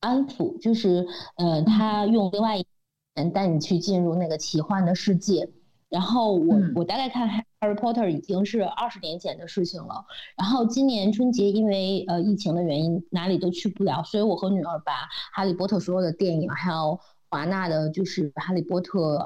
[0.00, 1.06] 安抚，就是
[1.36, 2.66] 呃，他用另外一
[3.14, 5.50] 人带你去进入那个奇幻的世界。
[5.90, 7.28] 然后我我大概看
[7.60, 10.04] 《Harry Potter》已经是二十年前的事情了。
[10.36, 14.92] 然后今年春节因为呃疫情的原因哪里都去不了，所以我和女儿把
[15.32, 16.98] 《哈利波特》所有的电影，还有
[17.30, 19.18] 华纳的就是《哈利波特》，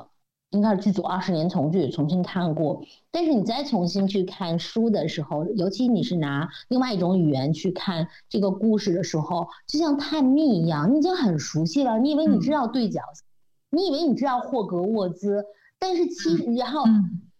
[0.50, 2.82] 应该是剧组二十年重聚重新看过。
[3.10, 11.98] 但是你再重新去看书的时候，尤其你是拿另外一种语言去看这个故事的时候，就像探秘一样，你已经很熟悉了。
[11.98, 13.00] 你以为你知道对角，
[13.70, 15.44] 你以为你知道霍格沃兹。
[15.78, 16.82] 但是其实，然后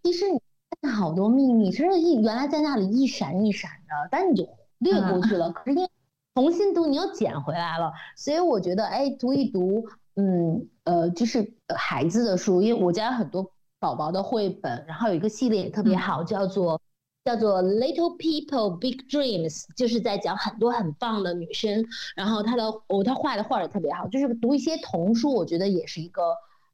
[0.02, 4.48] 其实你好多秘密，其实一原来在那里一闪一闪的，但是你就
[4.78, 5.50] 略过去了。
[5.50, 5.88] 可是你
[6.36, 7.92] 重新读，你又捡回来了。
[8.16, 9.84] 所以我觉得，哎，读一读，
[10.14, 16.80] 嗯，呃，就是孩子的书，因为我家很多宝宝的绘本，然后有一个系列也特别好，叫做
[17.24, 21.84] 叫做 Little People Big Dreams，就是在讲很多很棒的女生。
[22.16, 26.22] 然后她的哦，她画的画也特别好，就是读一些童书，我觉得也是一个。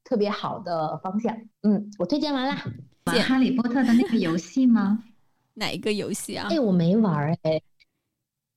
[0.06, 2.54] 特别好的方向，嗯，我推荐完了。
[3.06, 5.02] 玩哈利波特的那个游戏吗？
[5.56, 6.46] 哪一个游戏啊？
[6.50, 7.62] 哎，我没玩哎。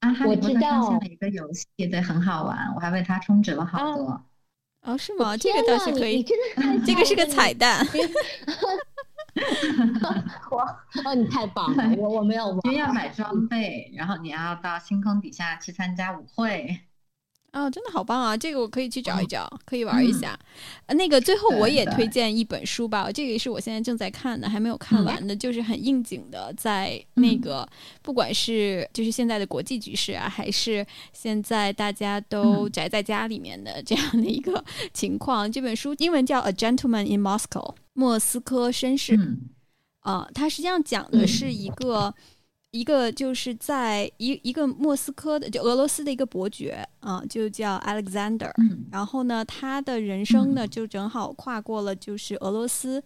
[0.02, 4.22] 啊，哈利波特上线了一个游戏，对，很好玩，我还为它充值了好多。
[4.88, 5.36] 哦，是吗？
[5.36, 6.24] 这个倒是可以，
[6.86, 7.86] 这个是个彩蛋。
[10.52, 10.64] 哇，
[11.06, 11.84] 哦，你太棒了！
[11.98, 12.60] 我我没有玩。
[12.64, 16.80] 因为要买装备，然后你要到星空底下去参加舞会。
[17.58, 18.38] 哦，真的好棒啊！
[18.38, 20.38] 这个我可以去找一找，可以玩一下。
[20.90, 27.68] 那个最后我也推荐一本书吧，这个也是我现在正在看的，还没有看完的，就是很应景的，在那个
[28.02, 35.52] 不管是就是现在的国际局势啊，还是现在大家都宅在家里面的这样的一个 情况。
[35.52, 39.18] 这本书英文叫《A Gentleman in Moscow》，莫斯科绅士。
[40.02, 42.14] 啊，它实际上讲的是一个。
[42.78, 48.52] 一个就是在一一个莫斯科的，就俄罗斯的一个伯爵啊，就叫 Alexander。
[48.92, 53.02] 然后呢，他的人生呢，就正好跨过了就是俄罗斯，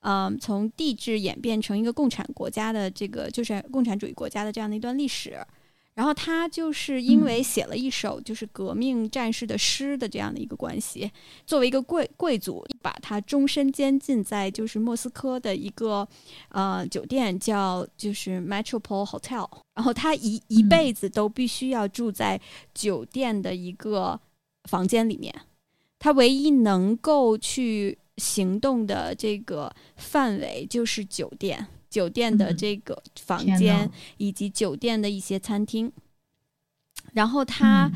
[0.00, 5.36] 嗯，从帝制演变成一个共产国家的这个，就是共产主义国家的这样的一段历史。
[5.98, 11.10] 然后他就是因为写了一首就是革命战士的诗的这样的一个关系，
[11.44, 16.06] 作为一个贵贵族，把他终身监禁在就是莫斯科的一个
[16.50, 22.40] 呃酒店叫就是 Metropole Hotel，然后他一一辈子都必须要住在
[22.72, 24.20] 酒店的一个
[24.70, 25.34] 房间里面，
[25.98, 31.66] 他唯一能够去行动的这个范围就是酒店。
[31.88, 35.90] 酒店的这个房间以及酒店的一些餐厅，
[37.12, 37.90] 然后他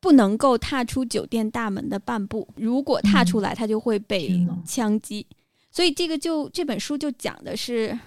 [0.00, 5.26] 不能够踏出酒店大门的半步，如果踏出来，他就会被枪击。
[5.70, 7.98] 所以这个就这本书就讲的是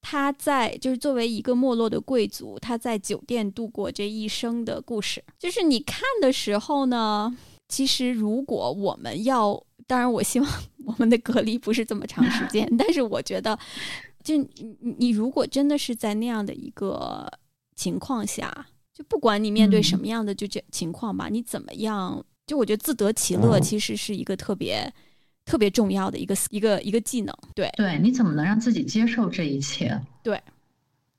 [0.00, 5.22] 他在就是作为一个没落的贵族，他在酒店度过这一生的故事。
[5.38, 7.36] 就是你看的时候呢，
[7.68, 10.50] 其实如果我们要，当然我希望
[10.86, 13.58] 我们的隔离不是这么长时间， 但是我觉得。
[14.22, 14.48] 就你
[14.80, 17.30] 你你如果真的是在那样的一个
[17.74, 22.24] 情况下，就不管你面对什么样的就这情况吧，你怎么样？
[22.46, 24.92] 就我觉得自得其乐其实是一个特别
[25.44, 27.34] 特别重要的一个一个一个技能。
[27.54, 29.98] 对对，你怎么能让自己接受这一切？
[30.22, 30.40] 对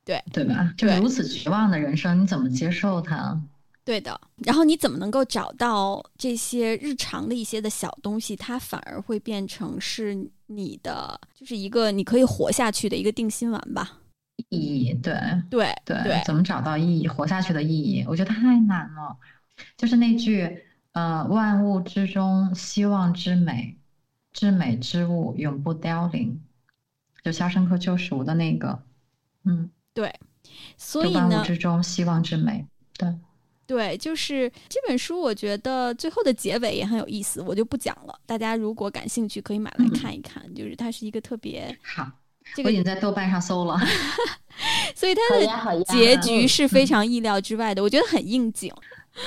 [0.05, 0.73] 对对吧？
[0.77, 3.41] 就如此绝望的人生，你怎么接受它？
[3.83, 4.19] 对的。
[4.37, 10.29] 然后你怎么能够找到这些日常的一些的小东西，它反而会变成是？
[10.55, 13.99] 你的就是一个你可以活下去的一个定心丸吧？
[14.49, 15.13] 意义，对
[15.49, 18.03] 对对，怎么找到意义，活下去的意义？
[18.07, 19.15] 我觉得太难了。
[19.77, 23.77] 就是那句，呃，万物之中，希望之美，
[24.31, 26.41] 至美之物永不凋零，
[27.23, 28.83] 就《肖申克救赎》的那个，
[29.45, 30.13] 嗯，对。
[30.77, 32.65] 所以呢，万物之中，希望之美，
[32.97, 33.13] 对。
[33.65, 38.13] 对，就是这本书，我觉得最后的结尾也很有意思，我就不讲了。
[38.25, 40.43] 大家如果感兴趣，可以买来看一看。
[40.53, 42.05] 就是它是一个特别好，
[42.63, 43.79] 我已经在豆瓣上搜了，
[44.95, 48.71] 所以它的结局是非常意料之外的，我觉得很应景。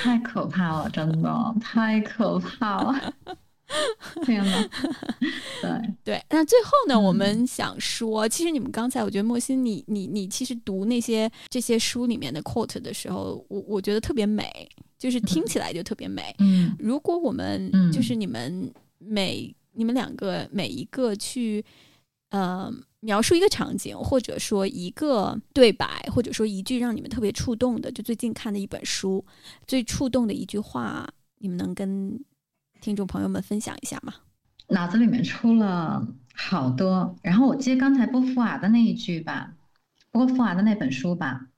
[0.02, 3.14] 太可怕了，真的太可怕了。
[4.24, 4.68] 天呐，
[5.60, 16.34] 对对，那最后呢，我们想说，其实你们刚才，我觉得莫欣，你你你其实读那些这些书里面的 quote 的时候，我我觉得特别美，就是听起来就特别美。
[16.38, 21.64] 嗯，如果我们就是你们每你们两个每一个去
[22.30, 29.24] 呃描述一个场景，或者说一个对白，或者说一句让你们特别触动的，就最近看的一本书
[29.66, 31.08] 最触动的一句话，
[31.38, 32.24] 你们能跟。
[32.80, 34.14] 听众朋友们，分享一下嘛？
[34.68, 39.54] 脑子里面出了好多，然后我接刚才波伏娃的那一句吧，
[40.10, 41.48] 波伏娃的那本书吧，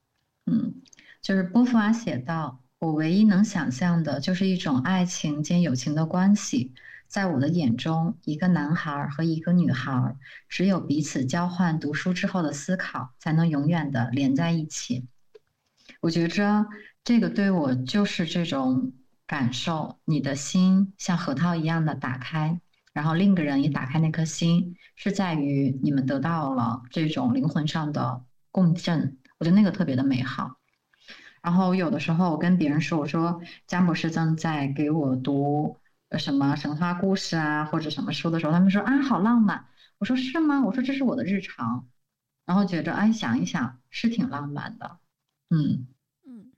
[0.46, 0.74] 嗯，
[1.20, 6.72] 就是波伏娃写道：“我唯一能想象的就是一种爱情兼友情的关系，
[7.08, 10.16] 在我的眼中，一个男孩和一个女孩，
[10.48, 15.06] 只有彼此交换读书之后的思考，才能永远的连在一起。”
[16.00, 16.66] 我觉着
[17.02, 18.92] 这个对我就是这种。
[19.28, 22.60] 感受你的心像核桃一样的打开，
[22.94, 29.18] 然后另一个人也打开那颗心，是在于你们得到了这种灵魂上的共振。
[29.38, 30.56] 我觉得那个特别的美好。
[31.42, 35.76] 然后有的时候我跟别人说，我说詹姆斯正在给我读
[36.18, 39.66] 什么神话故事啊，或者什么书的时候，他们说啊好浪漫。
[39.98, 40.62] 我说是吗？
[40.64, 41.86] 我说这是我的日常。
[42.46, 44.98] 然后觉着哎想一想是挺浪漫的。
[45.50, 45.86] 嗯
[46.24, 46.50] 嗯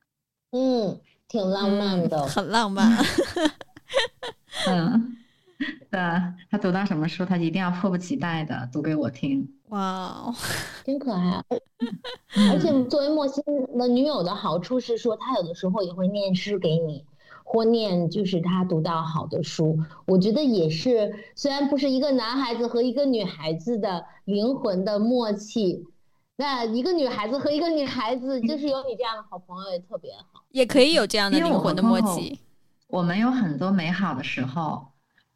[0.52, 1.00] 嗯。
[1.30, 2.90] 挺浪漫的，很浪漫。
[4.66, 5.16] 嗯，
[5.88, 6.00] 对，
[6.50, 9.48] 他读到什么书，他一定要迫不及待的读给我听。
[9.68, 9.78] 哇
[10.08, 10.34] 哦，
[10.84, 11.30] 真可爱！
[11.30, 11.44] 啊
[12.52, 13.44] 而且作为莫欣
[13.78, 17.04] 的女友的好处是说，他有的时候也会念诗给你，
[17.44, 19.78] 或念就是他读到好的书。
[20.06, 25.86] 我觉得也是，虽然不是一个男孩子和一个女孩子的灵魂的默契。
[26.34, 32.38] 那一个女孩子和一个女孩子，就是有你这样的好朋友也特别好，也可以有这样的灵魂的默契。
[32.88, 34.88] 我们有很多美好的时候，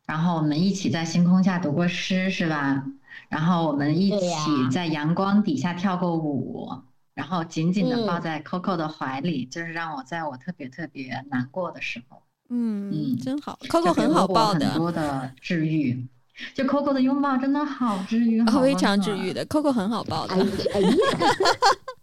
[0.07, 2.85] 然后我们一起在星空下读过诗，是吧？
[3.29, 6.71] 然后我们一起在阳光底下跳过舞，
[7.15, 16.07] 然后紧紧的抱在 Coco 的怀里，就是让我在我特别特别难过的时候，嗯嗯，真好，Coco 很好抱的，很多的治愈。
[16.53, 19.47] 就 Coco 的拥抱真的好治愈，非常治愈的。
[19.47, 20.35] Coco 很好抱的，
[20.75, 20.91] 哎呀，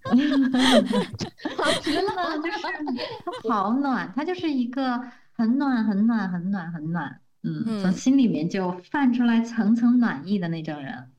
[0.04, 5.00] 好极了，就是好暖，他就是一个
[5.32, 11.12] 很暖、很暖、很暖、很暖，嗯，从心里面就泛出来层层暖意的那种人。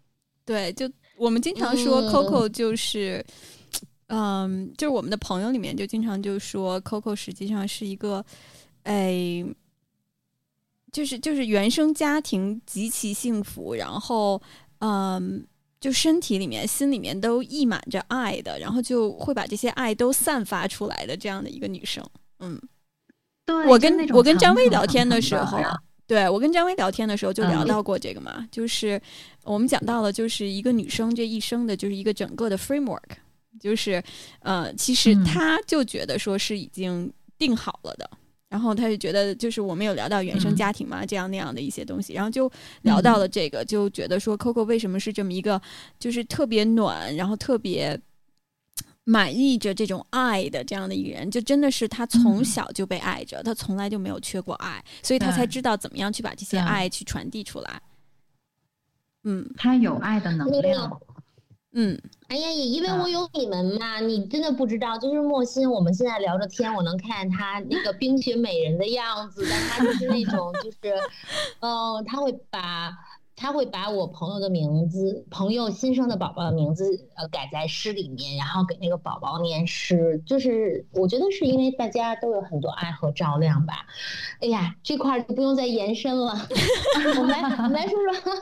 [0.44, 3.24] 对，就我们经常说 Coco 就是，
[4.08, 8.24] 嗯，就是我们的朋友里面就经常就说 Coco 实际上是一个，
[8.84, 9.44] 哎。
[10.92, 14.42] 就是就是原生家庭极其幸福，然后
[14.80, 15.42] 嗯，
[15.82, 22.00] 就身体里面、心里面都溢满着爱的，然后就会把这些爱都散发出来的这样的一个女生。
[22.38, 22.56] 嗯，
[23.44, 25.58] 对，我跟我跟张薇薇聊天的时候，
[26.06, 29.00] 对我跟张薇聊天的时候就聊到过这个嘛，就是
[29.42, 33.00] 我们讲到了，就是一个女生这一生的，就是一个整个的 framework，
[33.58, 34.00] 就是
[34.42, 38.08] 呃，其实她就觉得说是已经定好了的。
[38.52, 45.58] 然后他就觉得，就是我们有聊到原生家庭嘛，这样那样的一些东西，然后就聊到了这个，就觉得说 Coco 为什么是这么一个，
[45.98, 47.98] 就是特别暖，然后特别
[49.04, 57.80] 满意着这种爱的这样的一个人，就真的是他从小就被爱着，他从来就没有缺过爱，所以他才知道怎么样去把这些爱去传递出来。
[59.24, 61.00] 嗯，他有爱的能量。
[61.74, 61.98] 嗯，
[62.28, 70.94] 哎呀，也因为我有你们嘛，你真的不知道，就是莫欣，我们现在聊着天，我能看见她那个冰雪美人的样子，但她就是那种，就是，
[71.60, 72.92] 嗯，她会把。
[73.42, 80.22] 他会把我朋友的名字，朋友新生的宝宝的名字，呃，改在诗里面，然后给那个宝宝念诗。
[80.24, 83.84] 就是我觉得是因为大家都有很多爱和照亮吧。
[84.40, 86.48] 哎呀，这块就不用再延伸了。
[87.18, 88.32] 我们来，我们来说说，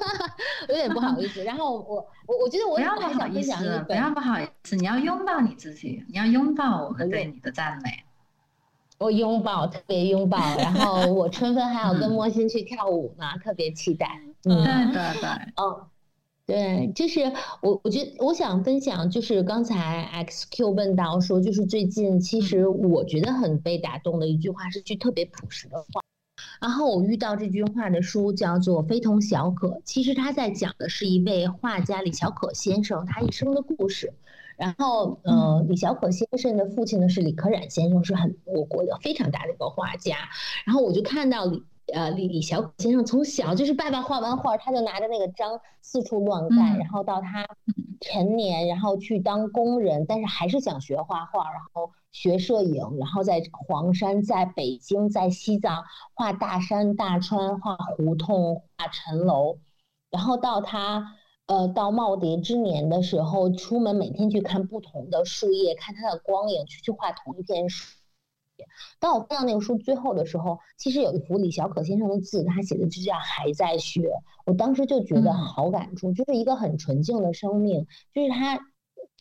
[0.69, 1.43] 有点不好意思。
[1.45, 8.05] 然后我，我，我觉得我不要不好意思，不要不好意思，你要拥抱你自己，你要拥抱我们对你的赞美。
[8.99, 10.37] 我拥抱，特别拥抱。
[10.59, 14.21] 然后我春分还要跟莫欣去跳舞呢，特别期待。
[14.45, 15.87] 嗯，对对对，嗯，
[16.47, 17.21] 对，就是
[17.61, 26.01] 我，我觉得我想分享，就是刚才 XQ 问到说，就是最近其实我觉得很被打动的一句话，是句特别朴实的话。
[26.61, 34.13] 然后我遇到这句话的书叫做《非同小可》，其实他在讲的是一位画家李小可先生他一生的故事。
[34.57, 40.17] 然后，呃，李小可先生的父亲呢是李可染先生，是很我国的非常大的一个画家。
[40.65, 41.63] 然后我就看到李。
[41.93, 47.47] 呃，李李小可先生从小就是爸爸画完画，他就拿着那个章四处乱盖，然后到他
[48.01, 55.85] 成年，然后去当工人，但是还是想学画画，然后学摄影，然后在黄山、在北京、在西藏
[56.15, 59.59] 画大山大川、画胡同、画城楼，
[60.11, 61.17] 然后到他
[61.47, 68.00] 呃到耄耋之年的时候，出门每天去看不同的树叶，看它的光影，去去画同一片树。
[68.99, 74.11] 当我看到那个书最后的时候，其实有一幅李小可先生的字，他写的就叫“还在学”。
[74.47, 78.59] 我当时就觉得好感触，就是一个很纯净的生命，就是他，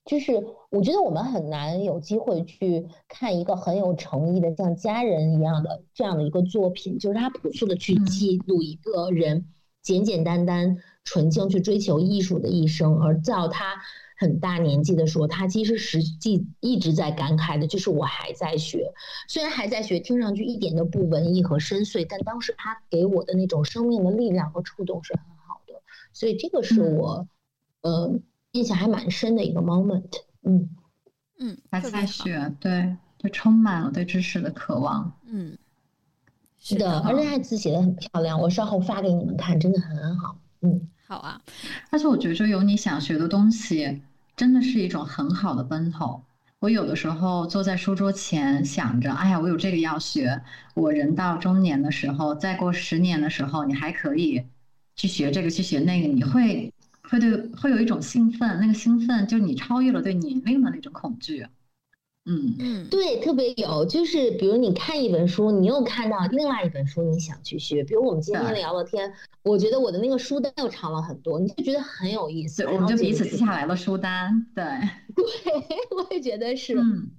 [0.06, 9.46] 就是我觉得我们很难有机会去看一个很有诚意的像家人一样的这样的一个作品，就是他朴素的去记录一个人
[9.82, 13.76] 简简单单、纯净去追求艺术的一生，而到他。
[14.20, 18.92] 很大年纪的时候，他其实实际一直在感慨的，就是我还在学，
[19.30, 27.30] 虽然还在学，听上去一点都不文艺和深邃，但当时他给我的那种生命的力量和触动是很好的，所以这个是我，
[27.80, 28.20] 呃，
[28.52, 30.10] 印象还蛮深的一个 moment。
[30.44, 30.70] 嗯
[31.40, 35.18] 嗯，还在学，对，就充满了对知识的渴望。
[35.28, 35.58] 嗯，
[36.58, 40.38] 是的，而且他字写的很漂亮，我稍后发给你们看，真的很好。
[40.60, 41.42] 嗯，好啊，
[41.90, 44.02] 而且我觉得有你想学的东西。
[44.40, 46.24] 真的是一种很好的奔头。
[46.60, 50.42] 我有的时候坐在书桌前，想着，哎呀，我有这个要学。
[50.76, 54.42] 我人到中年的时候，再过十年的时候，你还可以
[54.96, 58.58] 去学这个，去学那个，你会会对会有一种兴奋。
[58.62, 61.46] 那个兴奋，就你超越了对年龄的那种恐惧。
[62.30, 67.84] 嗯嗯，对，特别有，就是比如你看一本书，你又看到另外一本书，你想去学。
[67.84, 69.12] 比如我们今天聊了天，
[69.42, 72.64] 我觉得我的那个书单又长了很多，你就觉得很有意思。
[72.66, 74.46] 我们就彼此记下来了书单。
[74.54, 74.64] 对，
[75.16, 75.26] 对，
[75.98, 76.76] 我也觉得是。
[76.76, 77.10] 嗯，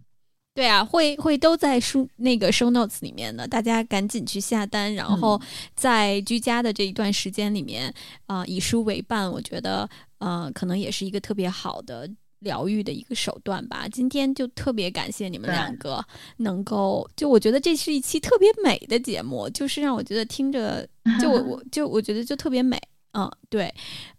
[0.54, 4.94] 对啊，会会都在书那个 show notes 里面的，大家赶紧去下单。
[4.94, 5.40] 然后
[5.74, 7.92] 在居家的这一段时间里面，
[8.26, 9.88] 啊，以书为伴，我觉得，
[10.18, 12.08] 呃，可能也是一个特别好的。
[12.40, 13.88] 疗愈的一个手段吧。
[13.88, 16.04] 今天就特别感谢你们两个，
[16.38, 20.86] 能够就我觉得这是一期特别美的节目，就是让我觉得听着
[21.20, 22.78] 就我我就我觉得就特别美，
[23.12, 23.72] 嗯，对，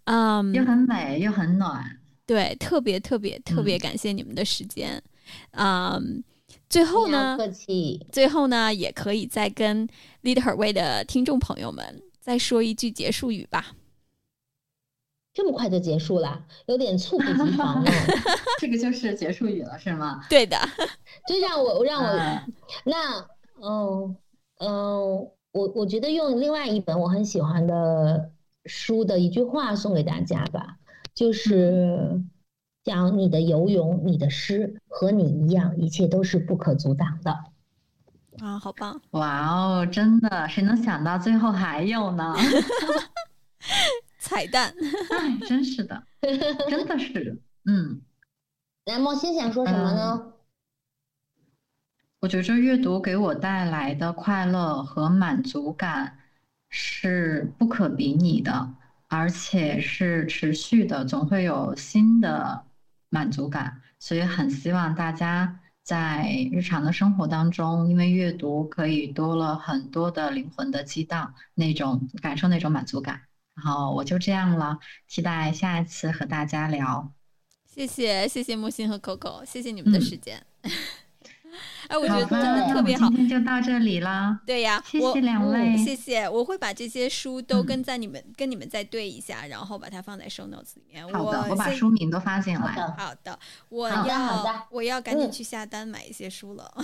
[0.06, 1.84] 嗯，又很美又很暖，
[2.26, 5.02] 对，特别特别特别感谢你们的时间，
[5.52, 6.24] 嗯，
[6.70, 9.88] 最后呢，客气，最后呢，也可以再跟
[10.24, 13.74] Lead Her Way 的听众朋友们再说一句结束语吧。
[15.34, 17.92] 这么快就结束了，有点猝不及防了。
[18.60, 20.22] 这个就是结束语了，是吗？
[20.30, 20.58] 对的，
[21.28, 22.10] 就让我让我
[22.84, 23.20] 那
[23.62, 24.16] 嗯
[24.60, 24.70] 嗯，
[25.52, 28.32] 我我觉得用另外一本我很喜欢的
[28.66, 30.78] 书的一句话送给大家吧，
[31.14, 32.22] 就是
[32.84, 37.32] 讲你的游泳，你的诗和你一样，一切都是不可阻挡的。
[38.40, 39.02] 啊，好棒！
[39.12, 42.36] 哇哦，真的，谁能想到最后还有呢？
[44.32, 44.74] 彩蛋，
[45.12, 46.02] 哎，真是的。
[46.70, 48.02] 真的是，嗯。
[48.86, 50.32] 来，莫心想说什么呢？
[52.22, 56.18] 我觉着阅读给我带来的快乐和满足感
[56.70, 58.74] 是不可比拟的，
[59.10, 62.64] 而且是持续的，总会有新的
[63.10, 63.82] 满足感。
[64.00, 73.20] 所以很希望大家在日常的生活当中，因为阅读可以多了很多的灵魂的激荡，那种感受那种满足感。
[73.56, 77.12] 然后我就这样了，期待下一次和大家聊。
[77.66, 80.44] 谢谢谢谢木心和 Coco，谢谢你们的时间。
[81.88, 83.08] 哎，我觉得真的特别好。
[83.10, 84.40] 今天就到这里了。
[84.46, 86.28] 对呀，谢谢两位，谢谢。
[86.30, 91.06] 我会把这些书都跟在你们跟你们再对一下，然后把它放在 show notes 里面。
[91.12, 92.74] 好的，我把书名都发进来。
[92.98, 93.38] 好的，
[93.68, 96.74] 我要我要赶紧去下单买一些书了。